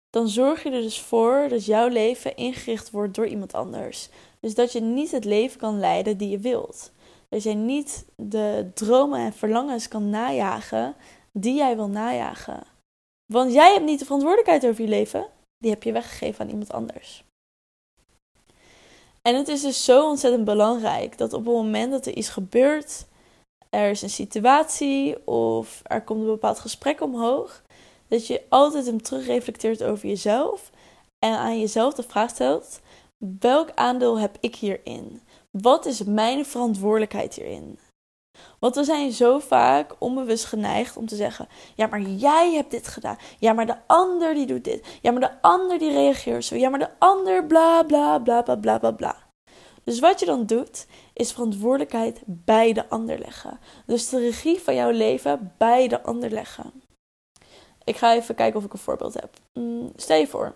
dan 0.10 0.29
zorg 0.29 0.63
je 0.63 0.69
er 0.69 0.81
dus 0.81 1.01
voor 1.01 1.45
dat 1.50 1.65
jouw 1.65 1.88
leven 1.88 2.36
ingericht 2.36 2.91
wordt 2.91 3.15
door 3.15 3.27
iemand 3.27 3.53
anders. 3.53 4.10
Dus 4.39 4.55
dat 4.55 4.71
je 4.71 4.81
niet 4.81 5.12
het 5.12 5.25
leven 5.25 5.60
kan 5.60 5.79
leiden 5.79 6.17
die 6.17 6.29
je 6.29 6.39
wilt. 6.39 6.91
Dat 7.29 7.43
jij 7.43 7.53
niet 7.53 8.05
de 8.15 8.71
dromen 8.74 9.19
en 9.19 9.33
verlangens 9.33 9.88
kan 9.88 10.10
najagen 10.10 10.95
die 11.31 11.55
jij 11.55 11.75
wil 11.75 11.88
najagen. 11.88 12.63
Want 13.33 13.53
jij 13.53 13.73
hebt 13.73 13.85
niet 13.85 14.00
de 14.00 14.05
verantwoordelijkheid 14.05 14.65
over 14.65 14.83
je 14.83 14.89
leven, 14.89 15.27
die 15.57 15.71
heb 15.71 15.83
je 15.83 15.91
weggegeven 15.91 16.41
aan 16.45 16.51
iemand 16.51 16.71
anders. 16.71 17.23
En 19.21 19.35
het 19.35 19.47
is 19.47 19.61
dus 19.61 19.85
zo 19.85 20.09
ontzettend 20.09 20.45
belangrijk 20.45 21.17
dat 21.17 21.33
op 21.33 21.45
het 21.45 21.53
moment 21.53 21.91
dat 21.91 22.05
er 22.05 22.13
iets 22.13 22.29
gebeurt, 22.29 23.05
er 23.69 23.89
is 23.89 24.01
een 24.01 24.09
situatie 24.09 25.27
of 25.27 25.81
er 25.83 26.01
komt 26.01 26.19
een 26.19 26.25
bepaald 26.25 26.59
gesprek 26.59 27.01
omhoog, 27.01 27.61
dat 28.07 28.27
je 28.27 28.41
altijd 28.50 28.85
hem 28.85 29.01
terugreflecteert 29.01 29.83
over 29.83 30.07
jezelf 30.07 30.71
en 31.25 31.33
aan 31.38 31.59
jezelf 31.59 31.93
de 31.93 32.03
vraag 32.03 32.29
stelt: 32.29 32.79
welk 33.39 33.71
aandeel 33.75 34.19
heb 34.19 34.38
ik 34.39 34.55
hierin? 34.55 35.21
Wat 35.51 35.85
is 35.85 36.03
mijn 36.03 36.45
verantwoordelijkheid 36.45 37.33
hierin? 37.33 37.79
Want 38.60 38.75
we 38.75 38.83
zijn 38.83 39.12
zo 39.12 39.39
vaak 39.39 39.95
onbewust 40.00 40.45
geneigd 40.45 40.98
om 40.98 41.05
te 41.05 41.15
zeggen: 41.15 41.48
ja, 41.75 41.88
maar 41.88 42.01
jij 42.01 42.53
hebt 42.53 42.71
dit 42.71 42.88
gedaan. 42.88 43.17
Ja, 43.39 43.53
maar 43.53 43.65
de 43.65 43.77
ander 43.86 44.33
die 44.33 44.45
doet 44.45 44.63
dit. 44.63 44.88
Ja, 45.01 45.12
maar 45.12 45.21
de 45.21 45.41
ander 45.41 45.79
die 45.79 45.91
reageert 45.91 46.45
zo. 46.45 46.55
Ja, 46.55 46.69
maar 46.69 46.79
de 46.79 46.89
ander 46.98 47.45
bla 47.45 47.83
bla 47.83 48.19
bla 48.19 48.41
bla 48.41 48.55
bla 48.55 48.77
bla 48.77 48.91
bla. 48.91 49.15
Dus 49.83 50.00
wat 50.00 50.19
je 50.19 50.25
dan 50.25 50.45
doet, 50.45 50.88
is 51.13 51.31
verantwoordelijkheid 51.31 52.21
bij 52.25 52.74
de 52.74 52.89
ander 52.89 53.19
leggen. 53.19 53.60
Dus 53.86 54.10
de 54.10 54.19
regie 54.19 54.60
van 54.60 54.75
jouw 54.75 54.91
leven 54.91 55.53
bij 55.57 55.88
de 55.88 56.01
ander 56.01 56.29
leggen. 56.29 56.71
Ik 57.83 57.98
ga 57.98 58.13
even 58.13 58.36
kijken 58.36 58.60
of 58.60 58.65
ik 58.65 58.74
een 58.74 58.79
voorbeeld 58.79 59.13
heb. 59.13 59.29
Mm, 59.53 59.91
stel 59.95 60.17
je 60.17 60.27
voor, 60.27 60.55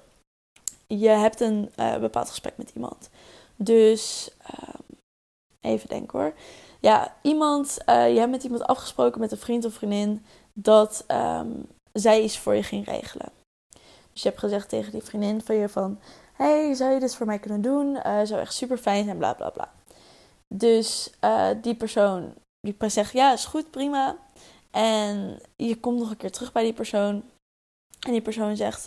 je 0.87 1.09
hebt 1.09 1.39
een 1.39 1.71
uh, 1.79 1.97
bepaald 1.97 2.29
gesprek 2.29 2.57
met 2.57 2.71
iemand. 2.75 3.09
Dus 3.55 4.29
uh, 4.41 4.69
even 5.65 5.89
denken 5.89 6.19
hoor. 6.19 6.33
Ja, 6.79 7.15
iemand, 7.21 7.77
uh, 7.85 8.13
je 8.13 8.19
hebt 8.19 8.31
met 8.31 8.43
iemand 8.43 8.63
afgesproken 8.63 9.19
met 9.19 9.31
een 9.31 9.37
vriend 9.37 9.65
of 9.65 9.73
vriendin 9.73 10.25
dat 10.53 11.05
um, 11.07 11.67
zij 11.93 12.21
iets 12.21 12.39
voor 12.39 12.55
je 12.55 12.63
ging 12.63 12.85
regelen. 12.85 13.29
Dus 14.13 14.21
je 14.21 14.29
hebt 14.29 14.39
gezegd 14.39 14.69
tegen 14.69 14.91
die 14.91 15.03
vriendin 15.03 15.41
van 15.41 15.55
je 15.55 15.69
van, 15.69 15.99
hey, 16.33 16.73
zou 16.73 16.93
je 16.93 16.99
dit 16.99 17.15
voor 17.15 17.25
mij 17.25 17.39
kunnen 17.39 17.61
doen? 17.61 17.95
Uh, 18.05 18.19
zou 18.23 18.41
echt 18.41 18.53
super 18.53 18.77
fijn 18.77 19.05
zijn, 19.05 19.17
bla 19.17 19.33
bla 19.33 19.49
bla. 19.49 19.71
Dus 20.55 21.13
uh, 21.21 21.49
die 21.61 21.75
persoon 21.75 22.33
die 22.59 22.89
zegt, 22.89 23.11
ja, 23.11 23.33
is 23.33 23.45
goed, 23.45 23.71
prima. 23.71 24.17
En 24.71 25.39
je 25.55 25.79
komt 25.79 25.99
nog 25.99 26.09
een 26.09 26.17
keer 26.17 26.31
terug 26.31 26.51
bij 26.51 26.63
die 26.63 26.73
persoon. 26.73 27.23
En 27.99 28.11
die 28.11 28.21
persoon 28.21 28.55
zegt, 28.55 28.85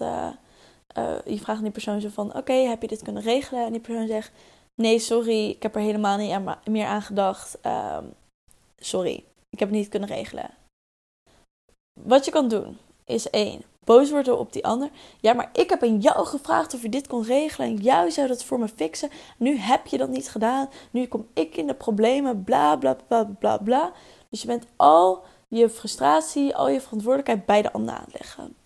je 1.25 1.39
vraagt 1.39 1.59
aan 1.59 1.63
die 1.63 1.71
persoon 1.71 2.01
zo 2.01 2.09
van, 2.09 2.37
oké, 2.37 2.53
heb 2.53 2.83
je 2.83 2.89
dit 2.89 3.03
kunnen 3.03 3.23
regelen? 3.23 3.65
En 3.65 3.73
die 3.73 3.81
persoon 3.81 4.07
zegt, 4.07 4.31
nee, 4.79 4.99
sorry, 4.99 5.49
ik 5.49 5.63
heb 5.63 5.75
er 5.75 5.81
helemaal 5.81 6.17
niet 6.17 6.67
meer 6.71 6.87
aan 6.87 7.03
gedacht. 7.03 7.59
Uh, 7.67 7.99
sorry, 8.79 9.25
ik 9.51 9.59
heb 9.59 9.69
het 9.69 9.79
niet 9.79 9.89
kunnen 9.89 10.09
regelen. 10.09 10.51
Wat 12.01 12.25
je 12.25 12.31
kan 12.31 12.49
doen, 12.49 12.79
is 13.05 13.31
één, 13.31 13.63
boos 13.85 14.11
worden 14.11 14.39
op 14.39 14.53
die 14.53 14.67
ander. 14.67 14.91
Ja, 15.21 15.33
maar 15.33 15.51
ik 15.53 15.71
heb 15.71 15.83
aan 15.83 15.99
jou 15.99 16.27
gevraagd 16.27 16.75
of 16.75 16.83
je 16.83 16.89
dit 16.89 17.07
kon 17.07 17.23
regelen 17.23 17.69
en 17.69 17.77
jij 17.77 18.11
zou 18.11 18.29
dat 18.29 18.45
voor 18.45 18.59
me 18.59 18.69
fixen. 18.69 19.11
Nu 19.37 19.57
heb 19.57 19.87
je 19.87 19.99
dat 19.99 20.09
niet 20.09 20.31
gedaan. 20.31 20.69
Nu 20.91 21.07
kom 21.07 21.27
ik 21.35 21.57
in 21.57 21.67
de 21.67 21.75
problemen, 21.75 22.45
bla 22.45 22.77
bla 22.77 22.97
bla 23.07 23.25
bla 23.25 23.59
bla. 23.59 23.93
Dus 24.29 24.41
je 24.41 24.47
bent 24.47 24.67
al 24.77 25.25
je 25.49 25.71
frustratie, 25.71 26.57
al 26.57 26.69
je 26.69 26.81
verantwoordelijkheid 26.81 27.47
bij 27.47 27.63
de 27.63 27.73
ander 27.73 27.95
aanleggen. 27.95 28.57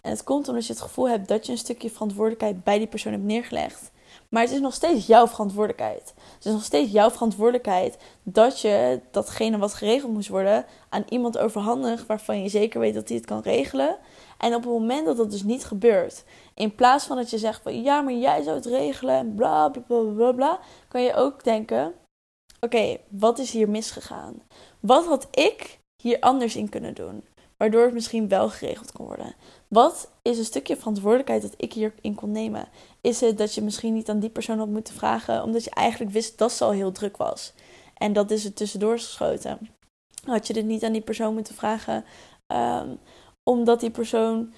En 0.00 0.10
het 0.10 0.24
komt 0.24 0.48
omdat 0.48 0.66
je 0.66 0.72
het 0.72 0.82
gevoel 0.82 1.08
hebt 1.08 1.28
dat 1.28 1.46
je 1.46 1.52
een 1.52 1.58
stukje 1.58 1.90
verantwoordelijkheid 1.90 2.64
bij 2.64 2.78
die 2.78 2.86
persoon 2.86 3.12
hebt 3.12 3.24
neergelegd. 3.24 3.90
Maar 4.28 4.42
het 4.42 4.52
is 4.52 4.60
nog 4.60 4.74
steeds 4.74 5.06
jouw 5.06 5.26
verantwoordelijkheid. 5.26 6.14
Het 6.34 6.44
is 6.46 6.52
nog 6.52 6.64
steeds 6.64 6.92
jouw 6.92 7.10
verantwoordelijkheid 7.10 7.96
dat 8.22 8.60
je 8.60 9.00
datgene 9.10 9.58
wat 9.58 9.74
geregeld 9.74 10.12
moest 10.12 10.28
worden 10.28 10.64
aan 10.88 11.04
iemand 11.08 11.38
overhandigt 11.38 12.06
waarvan 12.06 12.42
je 12.42 12.48
zeker 12.48 12.80
weet 12.80 12.94
dat 12.94 13.08
hij 13.08 13.16
het 13.16 13.26
kan 13.26 13.40
regelen. 13.40 13.98
En 14.38 14.54
op 14.54 14.62
het 14.62 14.70
moment 14.72 15.06
dat 15.06 15.16
dat 15.16 15.30
dus 15.30 15.42
niet 15.42 15.64
gebeurt, 15.64 16.24
in 16.54 16.74
plaats 16.74 17.04
van 17.04 17.16
dat 17.16 17.30
je 17.30 17.38
zegt 17.38 17.62
van 17.62 17.82
ja, 17.82 18.00
maar 18.00 18.12
jij 18.12 18.42
zou 18.42 18.56
het 18.56 18.66
regelen 18.66 19.14
en 19.14 19.34
bla 19.34 19.68
bla 19.68 19.82
bla 19.86 20.12
bla, 20.12 20.32
bla 20.32 20.60
kan 20.88 21.02
je 21.02 21.14
ook 21.14 21.44
denken: 21.44 21.94
oké, 22.60 22.96
wat 23.08 23.38
is 23.38 23.50
hier 23.50 23.68
misgegaan? 23.68 24.42
Wat 24.80 25.06
had 25.06 25.28
ik 25.30 25.78
hier 26.02 26.20
anders 26.20 26.56
in 26.56 26.68
kunnen 26.68 26.94
doen? 26.94 27.24
Waardoor 27.58 27.84
het 27.84 27.94
misschien 27.94 28.28
wel 28.28 28.48
geregeld 28.48 28.92
kon 28.92 29.06
worden. 29.06 29.34
Wat 29.68 30.10
is 30.22 30.38
een 30.38 30.44
stukje 30.44 30.76
verantwoordelijkheid 30.76 31.42
dat 31.42 31.54
ik 31.56 31.72
hierin 31.72 32.14
kon 32.14 32.30
nemen? 32.30 32.68
Is 33.00 33.20
het 33.20 33.38
dat 33.38 33.54
je 33.54 33.62
misschien 33.62 33.94
niet 33.94 34.08
aan 34.08 34.18
die 34.18 34.30
persoon 34.30 34.58
had 34.58 34.68
moeten 34.68 34.94
vragen, 34.94 35.42
omdat 35.42 35.64
je 35.64 35.70
eigenlijk 35.70 36.12
wist 36.12 36.38
dat 36.38 36.52
ze 36.52 36.64
al 36.64 36.70
heel 36.70 36.92
druk 36.92 37.16
was? 37.16 37.52
En 37.94 38.12
dat 38.12 38.30
is 38.30 38.44
er 38.44 38.52
tussendoor 38.52 38.98
geschoten. 38.98 39.58
Had 40.24 40.46
je 40.46 40.52
dit 40.52 40.64
niet 40.64 40.84
aan 40.84 40.92
die 40.92 41.00
persoon 41.00 41.34
moeten 41.34 41.54
vragen, 41.54 42.04
um, 42.46 42.98
omdat 43.42 43.80
die 43.80 43.90
persoon 43.90 44.52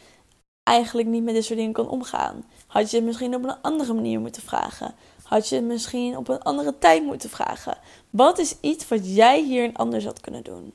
eigenlijk 0.62 1.08
niet 1.08 1.22
met 1.22 1.34
dit 1.34 1.44
soort 1.44 1.58
dingen 1.58 1.72
kan 1.72 1.88
omgaan? 1.88 2.44
Had 2.66 2.90
je 2.90 2.96
het 2.96 3.06
misschien 3.06 3.34
op 3.34 3.44
een 3.44 3.60
andere 3.62 3.92
manier 3.92 4.20
moeten 4.20 4.42
vragen? 4.42 4.94
Had 5.22 5.48
je 5.48 5.54
het 5.54 5.64
misschien 5.64 6.16
op 6.16 6.28
een 6.28 6.42
andere 6.42 6.78
tijd 6.78 7.04
moeten 7.04 7.30
vragen? 7.30 7.78
Wat 8.10 8.38
is 8.38 8.56
iets 8.60 8.88
wat 8.88 9.14
jij 9.14 9.42
hierin 9.42 9.76
anders 9.76 10.04
had 10.04 10.20
kunnen 10.20 10.44
doen? 10.44 10.72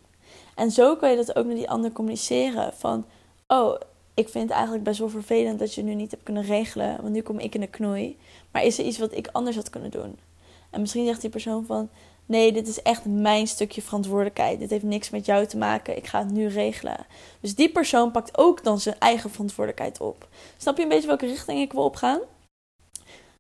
En 0.55 0.71
zo 0.71 0.95
kan 0.95 1.09
je 1.09 1.15
dat 1.15 1.35
ook 1.35 1.45
met 1.45 1.55
die 1.55 1.69
ander 1.69 1.91
communiceren. 1.91 2.73
Van, 2.73 3.05
oh, 3.47 3.75
ik 4.13 4.29
vind 4.29 4.43
het 4.43 4.53
eigenlijk 4.53 4.83
best 4.83 4.99
wel 4.99 5.09
vervelend 5.09 5.59
dat 5.59 5.73
je 5.73 5.83
nu 5.83 5.93
niet 5.93 6.11
hebt 6.11 6.23
kunnen 6.23 6.43
regelen. 6.43 7.01
Want 7.01 7.13
nu 7.13 7.21
kom 7.21 7.39
ik 7.39 7.55
in 7.55 7.61
de 7.61 7.67
knoei. 7.67 8.17
Maar 8.51 8.63
is 8.63 8.79
er 8.79 8.85
iets 8.85 8.97
wat 8.97 9.15
ik 9.15 9.29
anders 9.31 9.55
had 9.55 9.69
kunnen 9.69 9.91
doen? 9.91 10.19
En 10.69 10.81
misschien 10.81 11.05
zegt 11.05 11.21
die 11.21 11.29
persoon 11.29 11.65
van... 11.65 11.89
Nee, 12.27 12.51
dit 12.51 12.67
is 12.67 12.81
echt 12.81 13.05
mijn 13.05 13.47
stukje 13.47 13.81
verantwoordelijkheid. 13.81 14.59
Dit 14.59 14.69
heeft 14.69 14.83
niks 14.83 15.09
met 15.09 15.25
jou 15.25 15.45
te 15.45 15.57
maken. 15.57 15.97
Ik 15.97 16.07
ga 16.07 16.19
het 16.19 16.31
nu 16.31 16.47
regelen. 16.47 17.05
Dus 17.39 17.55
die 17.55 17.69
persoon 17.69 18.11
pakt 18.11 18.37
ook 18.37 18.63
dan 18.63 18.79
zijn 18.79 18.99
eigen 18.99 19.29
verantwoordelijkheid 19.29 20.01
op. 20.01 20.27
Snap 20.57 20.77
je 20.77 20.83
een 20.83 20.89
beetje 20.89 21.07
welke 21.07 21.25
richting 21.25 21.59
ik 21.59 21.73
wil 21.73 21.83
opgaan? 21.83 22.19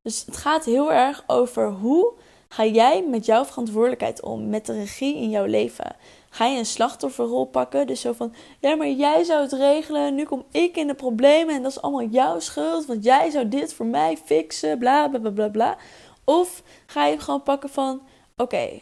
Dus 0.01 0.23
het 0.25 0.37
gaat 0.37 0.65
heel 0.65 0.93
erg 0.93 1.23
over 1.27 1.71
hoe 1.71 2.13
ga 2.47 2.65
jij 2.65 3.05
met 3.09 3.25
jouw 3.25 3.45
verantwoordelijkheid 3.45 4.21
om, 4.21 4.49
met 4.49 4.65
de 4.65 4.73
regie 4.73 5.15
in 5.15 5.29
jouw 5.29 5.45
leven. 5.45 5.95
Ga 6.35 6.45
je 6.45 6.57
een 6.57 6.65
slachtofferrol 6.65 7.45
pakken? 7.45 7.87
Dus 7.87 8.01
zo 8.01 8.13
van, 8.13 8.33
ja, 8.59 8.75
maar 8.75 8.89
jij 8.89 9.23
zou 9.23 9.41
het 9.41 9.53
regelen. 9.53 10.15
Nu 10.15 10.25
kom 10.25 10.45
ik 10.51 10.75
in 10.75 10.87
de 10.87 10.95
problemen 10.95 11.55
en 11.55 11.61
dat 11.61 11.71
is 11.71 11.81
allemaal 11.81 12.07
jouw 12.07 12.39
schuld. 12.39 12.85
Want 12.85 13.03
jij 13.03 13.29
zou 13.29 13.47
dit 13.47 13.73
voor 13.73 13.85
mij 13.85 14.17
fixen, 14.17 14.77
bla 14.77 15.07
bla 15.07 15.19
bla 15.19 15.29
bla. 15.29 15.49
bla. 15.49 15.77
Of 16.23 16.63
ga 16.85 17.05
je 17.05 17.19
gewoon 17.19 17.43
pakken 17.43 17.69
van, 17.69 18.01
oké, 18.35 18.79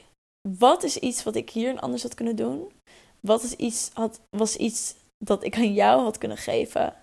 wat 0.58 0.84
is 0.84 0.98
iets 0.98 1.24
wat 1.24 1.36
ik 1.36 1.50
hier 1.50 1.80
anders 1.80 2.04
had 2.04 2.14
kunnen 2.14 2.36
doen? 2.36 2.72
Wat 3.20 3.44
is 3.44 3.56
iets, 3.56 3.90
had, 3.94 4.20
was 4.30 4.56
iets 4.56 4.96
dat 5.26 5.44
ik 5.44 5.56
aan 5.56 5.74
jou 5.74 6.02
had 6.02 6.18
kunnen 6.18 6.38
geven? 6.38 6.94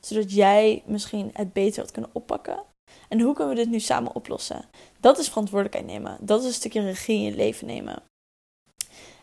Zodat 0.00 0.32
jij 0.32 0.82
misschien 0.86 1.30
het 1.32 1.52
beter 1.52 1.82
had 1.82 1.90
kunnen 1.90 2.10
oppakken. 2.12 2.62
En 3.08 3.20
hoe 3.20 3.34
kunnen 3.34 3.54
we 3.54 3.60
dit 3.60 3.70
nu 3.70 3.80
samen 3.80 4.14
oplossen? 4.14 4.64
Dat 5.00 5.18
is 5.18 5.28
verantwoordelijkheid 5.28 5.86
nemen. 5.86 6.16
Dat 6.20 6.40
is 6.40 6.46
een 6.46 6.52
stukje 6.52 6.80
regie 6.80 7.16
in 7.16 7.22
je 7.22 7.34
leven 7.34 7.66
nemen. 7.66 8.02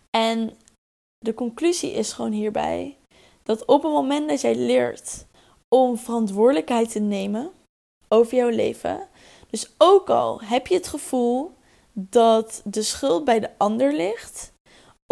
En 0.10 0.58
de 1.26 1.34
conclusie 1.34 1.92
is 1.92 2.14
gewoon 2.14 2.32
hierbij 2.32 2.98
dat 3.44 3.66
op 3.66 3.84
het 3.84 3.92
moment 3.92 4.30
dat 4.30 4.42
jij 4.42 4.56
leert 4.56 5.26
om 5.68 5.98
verantwoordelijkheid 5.98 6.92
te 6.92 7.00
nemen 7.00 7.52
over 8.08 8.36
jouw 8.36 8.50
leven, 8.50 9.08
dus 9.50 9.74
ook 9.78 10.10
al 10.10 10.42
heb 10.42 10.68
je 10.68 10.76
het 10.76 10.88
gevoel 10.88 11.54
dat 11.94 12.62
de 12.66 12.82
schuld 12.82 13.26
bij 13.26 13.40
de 13.40 13.58
ander 13.58 13.94
ligt, 13.94 14.54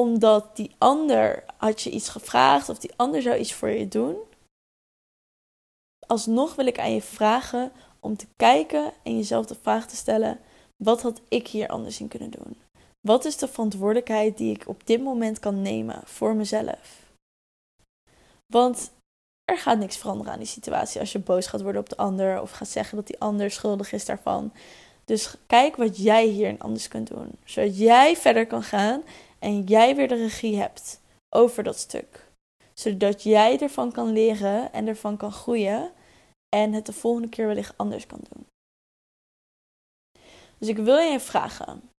omdat 0.01 0.55
die 0.55 0.75
ander 0.77 1.43
had 1.57 1.81
je 1.81 1.89
iets 1.89 2.09
gevraagd 2.09 2.69
of 2.69 2.79
die 2.79 2.93
ander 2.95 3.21
zou 3.21 3.37
iets 3.37 3.53
voor 3.53 3.69
je 3.69 3.87
doen, 3.87 4.17
alsnog 6.07 6.55
wil 6.55 6.65
ik 6.65 6.79
aan 6.79 6.93
je 6.93 7.01
vragen 7.01 7.71
om 7.99 8.17
te 8.17 8.27
kijken 8.35 8.93
en 9.03 9.15
jezelf 9.15 9.45
de 9.45 9.55
vraag 9.61 9.87
te 9.87 9.95
stellen: 9.95 10.39
wat 10.83 11.01
had 11.01 11.21
ik 11.27 11.47
hier 11.47 11.67
anders 11.67 11.99
in 11.99 12.07
kunnen 12.07 12.31
doen? 12.31 12.57
Wat 13.07 13.25
is 13.25 13.37
de 13.37 13.47
verantwoordelijkheid 13.47 14.37
die 14.37 14.55
ik 14.55 14.67
op 14.67 14.87
dit 14.87 15.01
moment 15.01 15.39
kan 15.39 15.61
nemen 15.61 16.01
voor 16.05 16.35
mezelf? 16.35 17.11
Want 18.53 18.91
er 19.45 19.57
gaat 19.57 19.77
niks 19.77 19.97
veranderen 19.97 20.33
aan 20.33 20.39
die 20.39 20.47
situatie 20.47 20.99
als 20.99 21.11
je 21.11 21.19
boos 21.19 21.47
gaat 21.47 21.61
worden 21.61 21.81
op 21.81 21.89
de 21.89 21.97
ander 21.97 22.41
of 22.41 22.51
gaat 22.51 22.67
zeggen 22.67 22.95
dat 22.95 23.07
die 23.07 23.19
ander 23.19 23.51
schuldig 23.51 23.91
is 23.91 24.05
daarvan. 24.05 24.53
Dus 25.05 25.35
kijk 25.47 25.75
wat 25.75 25.97
jij 25.97 26.25
hierin 26.25 26.59
anders 26.59 26.87
kunt 26.87 27.07
doen, 27.07 27.31
zodat 27.45 27.77
jij 27.77 28.15
verder 28.15 28.47
kan 28.47 28.63
gaan 28.63 29.03
en 29.39 29.63
jij 29.63 29.95
weer 29.95 30.07
de 30.07 30.15
regie 30.15 30.57
hebt 30.57 31.01
over 31.29 31.63
dat 31.63 31.77
stuk. 31.77 32.31
Zodat 32.73 33.23
jij 33.23 33.59
ervan 33.59 33.91
kan 33.91 34.11
leren 34.11 34.73
en 34.73 34.87
ervan 34.87 35.17
kan 35.17 35.31
groeien 35.31 35.91
en 36.55 36.73
het 36.73 36.85
de 36.85 36.93
volgende 36.93 37.29
keer 37.29 37.47
wellicht 37.47 37.77
anders 37.77 38.05
kan 38.05 38.19
doen. 38.29 38.45
Dus 40.57 40.67
ik 40.67 40.77
wil 40.77 40.97
je 40.97 41.19
vragen 41.19 41.92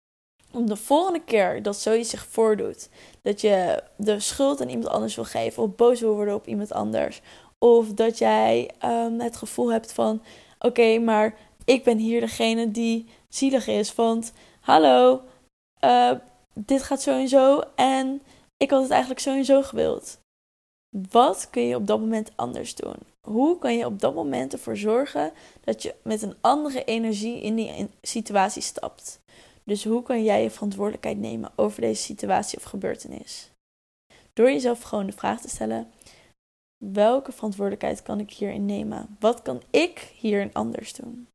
om 0.55 0.67
de 0.67 0.77
volgende 0.77 1.21
keer 1.25 1.63
dat 1.63 1.77
zoiets 1.77 2.11
zich 2.11 2.27
voordoet, 2.27 2.89
dat 3.23 3.41
je 3.41 3.83
de 3.97 4.21
schuld 4.21 4.61
aan 4.61 4.69
iemand 4.69 4.89
anders 4.89 5.15
wil 5.15 5.25
geven 5.25 5.63
of 5.63 5.75
boos 5.75 6.01
wil 6.01 6.15
worden 6.15 6.35
op 6.35 6.47
iemand 6.47 6.73
anders, 6.73 7.21
of 7.59 7.93
dat 7.93 8.19
jij 8.19 8.71
um, 8.85 9.21
het 9.21 9.37
gevoel 9.37 9.73
hebt 9.73 9.93
van: 9.93 10.23
oké, 10.59 10.99
maar 10.99 11.35
ik 11.65 11.85
ben 11.85 11.99
hier 11.99 12.21
degene 12.21 12.71
die 12.71 13.09
zielig 13.29 13.67
is, 13.67 13.95
want 13.95 14.33
hallo, 14.61 15.21
uh, 15.85 16.13
dit 16.55 16.83
gaat 16.83 17.03
zo 17.03 17.19
en 17.19 17.29
zo 17.29 17.63
en 17.75 18.23
ik 18.57 18.71
had 18.71 18.83
het 18.83 18.91
eigenlijk 18.91 19.21
zo 19.21 19.31
en 19.31 19.45
zo 19.45 19.63
gewild. 19.63 20.19
Wat 21.11 21.49
kun 21.51 21.63
je 21.63 21.77
op 21.77 21.87
dat 21.87 22.01
moment 22.01 22.31
anders 22.37 22.75
doen? 22.75 22.97
hoe 23.25 23.59
kan 23.59 23.77
je 23.77 23.87
op 23.87 24.01
dat 24.01 24.15
moment 24.15 24.53
ervoor 24.53 24.77
zorgen 24.77 25.33
dat 25.61 25.83
je 25.83 25.95
met 26.03 26.23
een 26.23 26.35
andere 26.41 26.85
energie 26.85 27.41
in 27.41 27.55
die 27.55 27.89
situatie 28.03 28.63
stapt? 28.63 29.21
Dus 29.65 29.85
hoe 29.85 30.03
kan 30.03 30.25
jij 30.25 30.43
je 30.43 30.51
verantwoordelijkheid 30.51 31.19
nemen 31.19 31.53
over 31.57 31.81
deze 31.81 32.03
situatie 32.03 32.59
of 32.59 32.65
gebeurtenis? 32.65 33.51
Door 34.33 34.51
jezelf 34.51 34.81
gewoon 34.81 35.07
de 35.07 35.13
vraag 35.13 35.41
te 35.41 35.49
stellen: 35.49 35.91
welke 36.85 37.33
verantwoordelijkheid 37.33 38.03
kan 38.03 38.21
ik 38.21 38.33
hierin 38.33 38.65
nemen? 38.65 39.17
Wat 39.21 39.43
kan 39.43 39.63
ik 39.71 39.99
hierin 39.99 40.53
anders 40.53 40.93
doen? 40.93 41.29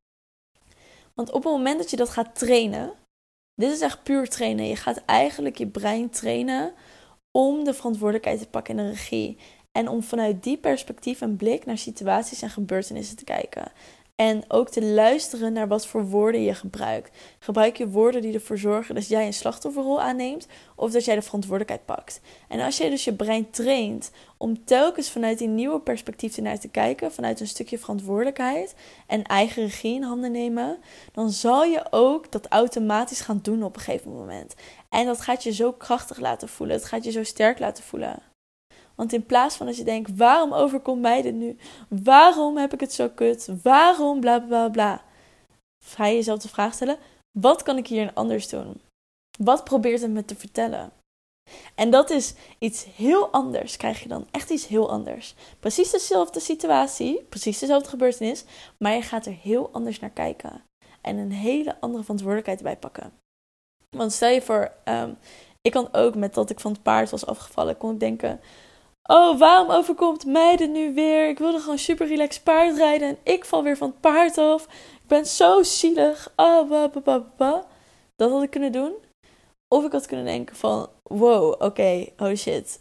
Want 1.14 1.32
op 1.32 1.42
het 1.42 1.52
moment 1.52 1.78
dat 1.78 1.90
je 1.90 1.96
dat 1.96 2.08
gaat 2.08 2.38
trainen, 2.38 2.92
dit 3.54 3.72
is 3.72 3.80
echt 3.80 4.02
puur 4.02 4.28
trainen. 4.28 4.66
Je 4.66 4.76
gaat 4.76 5.04
eigenlijk 5.04 5.58
je 5.58 5.66
brein 5.66 6.10
trainen 6.10 6.74
om 7.38 7.64
de 7.64 7.74
verantwoordelijkheid 7.74 8.38
te 8.38 8.48
pakken 8.48 8.78
in 8.78 8.84
de 8.84 8.90
regie. 8.90 9.38
En 9.72 9.88
om 9.88 10.02
vanuit 10.02 10.42
die 10.42 10.56
perspectief 10.56 11.20
en 11.20 11.36
blik 11.36 11.66
naar 11.66 11.78
situaties 11.78 12.42
en 12.42 12.50
gebeurtenissen 12.50 13.16
te 13.16 13.24
kijken. 13.24 13.72
En 14.20 14.44
ook 14.48 14.68
te 14.68 14.84
luisteren 14.84 15.52
naar 15.52 15.68
wat 15.68 15.86
voor 15.86 16.06
woorden 16.06 16.42
je 16.42 16.54
gebruikt. 16.54 17.16
Gebruik 17.38 17.76
je 17.76 17.88
woorden 17.88 18.22
die 18.22 18.34
ervoor 18.34 18.58
zorgen 18.58 18.94
dat 18.94 19.08
jij 19.08 19.26
een 19.26 19.32
slachtofferrol 19.32 20.00
aanneemt 20.00 20.46
of 20.74 20.90
dat 20.90 21.04
jij 21.04 21.14
de 21.14 21.22
verantwoordelijkheid 21.22 21.84
pakt. 21.84 22.20
En 22.48 22.60
als 22.60 22.76
je 22.76 22.90
dus 22.90 23.04
je 23.04 23.14
brein 23.14 23.50
traint 23.50 24.10
om 24.36 24.64
telkens 24.64 25.10
vanuit 25.10 25.38
die 25.38 25.48
nieuwe 25.48 25.80
perspectief 25.80 26.36
ernaar 26.36 26.58
te 26.58 26.68
kijken, 26.68 27.12
vanuit 27.12 27.40
een 27.40 27.48
stukje 27.48 27.78
verantwoordelijkheid 27.78 28.74
en 29.06 29.22
eigen 29.22 29.62
regie 29.62 29.94
in 29.94 30.02
handen 30.02 30.32
nemen, 30.32 30.78
dan 31.12 31.30
zal 31.30 31.64
je 31.64 31.86
ook 31.90 32.32
dat 32.32 32.46
automatisch 32.48 33.20
gaan 33.20 33.40
doen 33.42 33.62
op 33.62 33.76
een 33.76 33.82
gegeven 33.82 34.12
moment. 34.12 34.54
En 34.88 35.06
dat 35.06 35.20
gaat 35.20 35.42
je 35.42 35.52
zo 35.52 35.72
krachtig 35.72 36.18
laten 36.18 36.48
voelen. 36.48 36.76
Het 36.76 36.84
gaat 36.84 37.04
je 37.04 37.10
zo 37.10 37.24
sterk 37.24 37.58
laten 37.58 37.84
voelen. 37.84 38.29
Want 39.00 39.12
in 39.12 39.26
plaats 39.26 39.56
van 39.56 39.66
dat 39.66 39.76
je 39.76 39.84
denkt: 39.84 40.16
waarom 40.16 40.52
overkomt 40.52 41.00
mij 41.00 41.22
dit 41.22 41.34
nu? 41.34 41.56
Waarom 41.88 42.56
heb 42.56 42.72
ik 42.72 42.80
het 42.80 42.92
zo 42.92 43.08
kut? 43.08 43.48
Waarom 43.62 44.20
bla 44.20 44.40
bla 44.40 44.68
bla. 44.68 45.02
Ga 45.84 46.06
je 46.06 46.14
jezelf 46.14 46.38
de 46.38 46.48
vraag 46.48 46.74
stellen: 46.74 46.98
wat 47.38 47.62
kan 47.62 47.76
ik 47.76 47.86
hier 47.86 48.10
anders 48.14 48.48
doen? 48.48 48.80
Wat 49.38 49.64
probeert 49.64 50.00
het 50.00 50.10
me 50.10 50.24
te 50.24 50.36
vertellen? 50.36 50.92
En 51.74 51.90
dat 51.90 52.10
is 52.10 52.34
iets 52.58 52.84
heel 52.84 53.30
anders, 53.30 53.76
krijg 53.76 54.02
je 54.02 54.08
dan. 54.08 54.26
Echt 54.30 54.50
iets 54.50 54.66
heel 54.66 54.90
anders. 54.90 55.34
Precies 55.60 55.90
dezelfde 55.90 56.40
situatie, 56.40 57.22
precies 57.28 57.58
dezelfde 57.58 57.88
gebeurtenis, 57.88 58.44
maar 58.78 58.92
je 58.92 59.02
gaat 59.02 59.26
er 59.26 59.36
heel 59.42 59.70
anders 59.72 59.98
naar 59.98 60.10
kijken. 60.10 60.62
En 61.00 61.16
een 61.16 61.32
hele 61.32 61.80
andere 61.80 62.02
verantwoordelijkheid 62.02 62.62
bij 62.62 62.76
pakken. 62.76 63.12
Want 63.96 64.12
stel 64.12 64.28
je 64.28 64.42
voor, 64.42 64.72
um, 64.84 65.18
ik 65.62 65.72
kan 65.72 65.88
ook 65.92 66.14
met 66.14 66.34
dat 66.34 66.50
ik 66.50 66.60
van 66.60 66.72
het 66.72 66.82
paard 66.82 67.10
was 67.10 67.26
afgevallen, 67.26 67.76
kon 67.76 67.92
ik 67.92 68.00
denken: 68.00 68.40
Oh, 69.12 69.38
waarom 69.38 69.70
overkomt 69.70 70.26
mij 70.26 70.56
dit 70.56 70.70
nu 70.70 70.94
weer? 70.94 71.28
Ik 71.28 71.38
wilde 71.38 71.60
gewoon 71.60 71.78
super 71.78 72.06
relaxed 72.06 72.42
paardrijden 72.42 73.08
en 73.08 73.18
ik 73.22 73.44
val 73.44 73.62
weer 73.62 73.76
van 73.76 73.88
het 73.88 74.00
paard 74.00 74.38
af. 74.38 74.64
Ik 75.02 75.06
ben 75.06 75.26
zo 75.26 75.62
zielig. 75.62 76.32
Oh, 76.36 76.68
ba, 77.04 77.22
ba. 77.36 77.66
Dat 78.16 78.30
had 78.30 78.42
ik 78.42 78.50
kunnen 78.50 78.72
doen. 78.72 78.92
Of 79.68 79.84
ik 79.84 79.92
had 79.92 80.06
kunnen 80.06 80.26
denken 80.26 80.56
van, 80.56 80.88
wow, 81.02 81.62
oké, 81.62 82.06
oh 82.18 82.34
shit. 82.34 82.80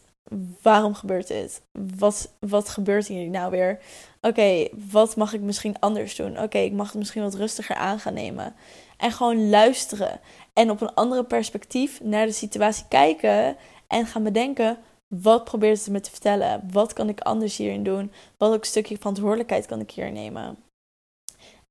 Waarom 0.61 0.93
gebeurt 0.93 1.27
dit? 1.27 1.61
Wat, 1.97 2.33
wat 2.39 2.69
gebeurt 2.69 3.07
hier 3.07 3.29
nou 3.29 3.51
weer? 3.51 3.79
Oké, 4.21 4.67
wat 4.91 5.15
mag 5.15 5.33
ik 5.33 5.41
misschien 5.41 5.79
anders 5.79 6.15
doen? 6.15 6.39
Oké, 6.39 6.57
ik 6.57 6.73
mag 6.73 6.87
het 6.87 6.97
misschien 6.97 7.23
wat 7.23 7.35
rustiger 7.35 7.75
aan 7.75 7.99
gaan 7.99 8.13
nemen. 8.13 8.55
En 8.97 9.11
gewoon 9.11 9.49
luisteren. 9.49 10.19
En 10.53 10.71
op 10.71 10.81
een 10.81 10.93
andere 10.93 11.23
perspectief 11.23 12.01
naar 12.01 12.25
de 12.25 12.31
situatie 12.31 12.85
kijken. 12.89 13.57
En 13.87 14.05
gaan 14.05 14.23
bedenken, 14.23 14.77
wat 15.15 15.43
probeert 15.43 15.79
ze 15.79 15.91
me 15.91 15.99
te 15.99 16.11
vertellen? 16.11 16.69
Wat 16.71 16.93
kan 16.93 17.09
ik 17.09 17.19
anders 17.19 17.57
hierin 17.57 17.83
doen? 17.83 18.11
Welk 18.37 18.65
stukje 18.65 18.97
verantwoordelijkheid 18.97 19.65
kan 19.65 19.79
ik 19.79 19.91
hier 19.91 20.11
nemen? 20.11 20.57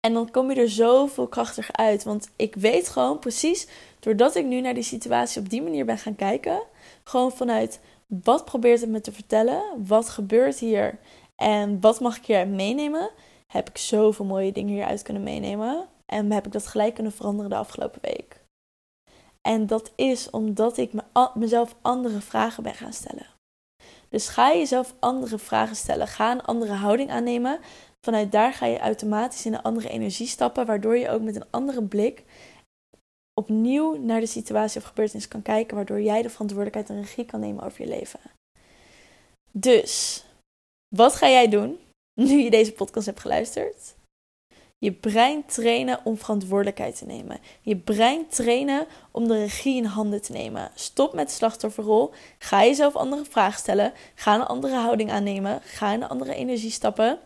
En 0.00 0.12
dan 0.12 0.30
kom 0.30 0.50
je 0.50 0.60
er 0.60 0.70
zoveel 0.70 1.26
krachtiger 1.26 1.74
uit. 1.74 2.04
Want 2.04 2.30
ik 2.36 2.54
weet 2.54 2.88
gewoon 2.88 3.18
precies, 3.18 3.68
doordat 4.00 4.34
ik 4.34 4.44
nu 4.44 4.60
naar 4.60 4.74
die 4.74 4.82
situatie 4.82 5.40
op 5.40 5.48
die 5.48 5.62
manier 5.62 5.84
ben 5.84 5.98
gaan 5.98 6.16
kijken, 6.16 6.62
gewoon 7.04 7.32
vanuit 7.32 7.80
wat 8.06 8.44
probeert 8.44 8.80
het 8.80 8.90
me 8.90 9.00
te 9.00 9.12
vertellen? 9.12 9.62
Wat 9.86 10.08
gebeurt 10.08 10.58
hier? 10.58 10.98
En 11.36 11.80
wat 11.80 12.00
mag 12.00 12.16
ik 12.16 12.26
hieruit 12.26 12.48
meenemen? 12.48 13.10
Heb 13.46 13.68
ik 13.68 13.78
zoveel 13.78 14.24
mooie 14.24 14.52
dingen 14.52 14.74
hieruit 14.74 15.02
kunnen 15.02 15.22
meenemen. 15.22 15.88
En 16.06 16.32
heb 16.32 16.46
ik 16.46 16.52
dat 16.52 16.66
gelijk 16.66 16.94
kunnen 16.94 17.12
veranderen 17.12 17.50
de 17.50 17.56
afgelopen 17.56 18.00
week. 18.02 18.40
En 19.48 19.66
dat 19.66 19.92
is 19.94 20.30
omdat 20.30 20.76
ik 20.76 20.92
me, 20.92 21.02
mezelf 21.34 21.74
andere 21.82 22.20
vragen 22.20 22.62
ben 22.62 22.74
gaan 22.74 22.92
stellen. 22.92 23.26
Dus 24.08 24.28
ga 24.28 24.52
jezelf 24.52 24.94
andere 24.98 25.38
vragen 25.38 25.76
stellen. 25.76 26.08
Ga 26.08 26.32
een 26.32 26.42
andere 26.42 26.72
houding 26.72 27.10
aannemen. 27.10 27.60
Vanuit 28.04 28.32
daar 28.32 28.52
ga 28.52 28.66
je 28.66 28.78
automatisch 28.78 29.46
in 29.46 29.54
een 29.54 29.62
andere 29.62 29.88
energie 29.88 30.26
stappen, 30.26 30.66
waardoor 30.66 30.96
je 30.96 31.10
ook 31.10 31.22
met 31.22 31.36
een 31.36 31.50
andere 31.50 31.82
blik 31.82 32.24
opnieuw 33.34 33.96
naar 33.96 34.20
de 34.20 34.26
situatie 34.26 34.80
of 34.80 34.86
gebeurtenis 34.86 35.28
kan 35.28 35.42
kijken, 35.42 35.76
waardoor 35.76 36.00
jij 36.00 36.22
de 36.22 36.30
verantwoordelijkheid 36.30 36.90
en 36.90 37.00
regie 37.00 37.24
kan 37.24 37.40
nemen 37.40 37.64
over 37.64 37.82
je 37.82 37.88
leven. 37.88 38.20
Dus, 39.52 40.24
wat 40.96 41.14
ga 41.14 41.28
jij 41.28 41.48
doen 41.48 41.78
nu 42.20 42.38
je 42.38 42.50
deze 42.50 42.72
podcast 42.72 43.06
hebt 43.06 43.20
geluisterd? 43.20 43.96
Je 44.80 44.92
brein 44.92 45.46
trainen 45.46 46.00
om 46.04 46.18
verantwoordelijkheid 46.18 46.98
te 46.98 47.06
nemen. 47.06 47.38
Je 47.60 47.76
brein 47.76 48.28
trainen 48.28 48.86
om 49.10 49.28
de 49.28 49.38
regie 49.38 49.76
in 49.76 49.84
handen 49.84 50.22
te 50.22 50.32
nemen. 50.32 50.70
Stop 50.74 51.14
met 51.14 51.30
slachtofferrol. 51.30 52.12
Ga 52.38 52.64
jezelf 52.64 52.96
andere 52.96 53.24
vragen 53.24 53.58
stellen. 53.58 53.92
Ga 54.14 54.34
een 54.34 54.46
andere 54.46 54.76
houding 54.76 55.10
aannemen. 55.10 55.60
Ga 55.62 55.92
in 55.92 56.02
een 56.02 56.08
andere 56.08 56.34
energie 56.34 56.70
stappen. 56.70 57.18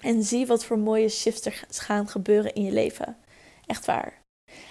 En 0.00 0.22
zie 0.22 0.46
wat 0.46 0.64
voor 0.64 0.78
mooie 0.78 1.08
shifts 1.08 1.46
er 1.46 1.64
gaan 1.68 2.08
gebeuren 2.08 2.54
in 2.54 2.64
je 2.64 2.72
leven. 2.72 3.16
Echt 3.66 3.86
waar. 3.86 4.20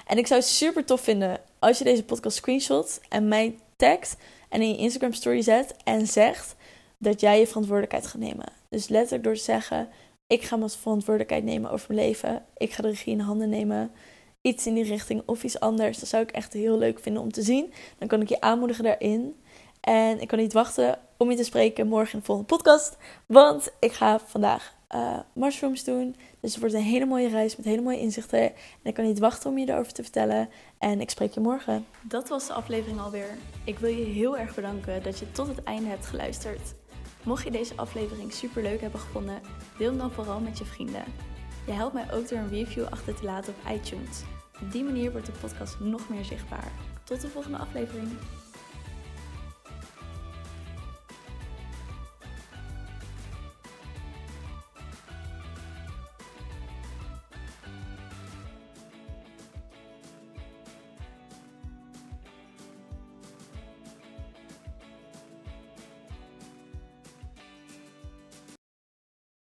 En 0.06 0.18
ik 0.18 0.28
zou 0.28 0.40
het 0.40 0.50
super 0.50 0.86
tof 0.86 1.02
vinden 1.02 1.42
als 1.60 1.78
je 1.78 1.84
deze 1.84 2.04
podcast 2.04 2.38
screenshot 2.38 3.00
en 3.10 3.28
mij 3.28 3.58
tagt 3.76 4.18
en 4.50 4.62
in 4.62 4.70
je 4.70 4.78
Instagram 4.78 5.14
story 5.14 5.42
zet 5.42 5.76
en 5.84 6.08
zegt 6.08 6.56
dat 6.98 7.20
jij 7.20 7.40
je 7.40 7.48
verantwoordelijkheid 7.48 8.08
gaat 8.08 8.22
nemen. 8.22 8.52
Dus 8.70 8.88
letterlijk 8.88 9.24
door 9.24 9.36
te 9.36 9.42
zeggen: 9.42 9.90
ik 10.30 10.44
ga 10.44 10.56
mijn 10.56 10.70
verantwoordelijkheid 10.70 11.44
nemen 11.44 11.72
over 11.72 11.94
mijn 11.94 12.08
leven. 12.08 12.46
Ik 12.58 12.74
ga 12.74 12.82
de 12.82 12.88
regie 12.88 13.14
in 13.14 13.20
handen 13.20 13.50
nemen. 13.50 13.92
Iets 14.42 14.68
in 14.68 14.74
die 14.74 14.84
richting 14.84 15.24
of 15.26 15.44
iets 15.44 15.60
anders. 15.60 16.00
Dat 16.00 16.10
zou 16.10 16.24
ik 16.24 16.32
echt 16.32 16.54
heel 16.54 16.78
leuk 16.78 17.00
vinden 17.00 17.22
om 17.22 17.32
te 17.32 17.42
zien. 17.42 17.74
Dan 17.98 18.08
kan 18.08 18.22
ik 18.22 18.30
je 18.30 18.42
aanmoedigen 18.42 18.84
daarin. 18.84 19.36
En 19.82 20.22
ik 20.22 20.28
kan 20.28 20.40
niet 20.40 20.54
wachten 20.54 21.00
om 21.18 21.30
je 21.30 21.38
te 21.38 21.44
spreken 21.44 21.88
morgen 21.88 22.14
in 22.14 22.20
de 22.20 22.26
volgende 22.26 22.56
podcast. 22.56 22.98
Want 23.26 23.72
ik 23.80 23.92
ga 23.92 24.20
vandaag 24.20 24.76
uh, 24.96 25.20
mushrooms 25.34 25.84
doen. 25.84 26.16
Dus 26.40 26.52
het 26.52 26.60
wordt 26.60 26.76
een 26.76 26.82
hele 26.82 27.06
mooie 27.06 27.30
reis 27.30 27.56
met 27.56 27.66
hele 27.66 27.82
mooie 27.82 28.00
inzichten. 28.00 28.42
En 28.42 28.54
ik 28.84 28.94
kan 28.94 29.06
niet 29.06 29.20
wachten 29.20 29.50
om 29.50 29.58
je 29.58 29.70
erover 29.70 29.94
te 29.94 30.04
vertellen. 30.04 30.50
En 30.78 31.02
ik 31.02 31.10
spreek 31.10 31.34
je 31.34 31.40
morgen. 31.40 31.86
Dat 32.02 32.30
was 32.30 32.48
de 32.48 32.54
aflevering 32.54 33.00
alweer. 33.00 33.38
Ik 33.64 33.80
wil 33.80 33.90
je 33.90 34.06
heel 34.06 34.38
erg 34.38 34.56
bedanken 34.56 35.04
dat 35.04 35.20
je 35.20 35.32
tot 35.32 35.48
het 35.48 35.64
einde 35.64 35.90
hebt 35.90 36.06
geluisterd. 36.06 36.74
Mocht 37.24 37.44
je 37.44 37.52
deze 37.52 37.74
aflevering 37.76 38.34
super 38.34 38.62
leuk 38.62 38.82
hebben 38.82 39.00
gevonden, 39.00 39.42
deel 39.78 39.90
hem 39.90 39.98
dan 39.98 40.12
vooral 40.12 40.40
met 40.40 40.58
je 40.58 40.66
vrienden. 40.66 41.04
Je 41.66 41.72
helpt 41.72 41.94
mij 41.94 42.14
ook 42.14 42.30
door 42.30 42.38
een 42.38 42.50
review 42.50 42.86
achter 42.90 43.16
te 43.16 43.24
laten 43.24 43.54
op 43.54 43.72
iTunes. 43.72 44.24
Op 44.62 44.72
die 44.72 44.84
manier 44.84 45.12
wordt 45.12 45.26
de 45.26 45.34
podcast 45.42 45.80
nog 45.80 46.10
meer 46.10 46.26
zichtbaar. 46.26 46.72
Tot 47.04 47.22
de 47.22 47.28
volgende 47.28 47.58
aflevering. 47.58 48.08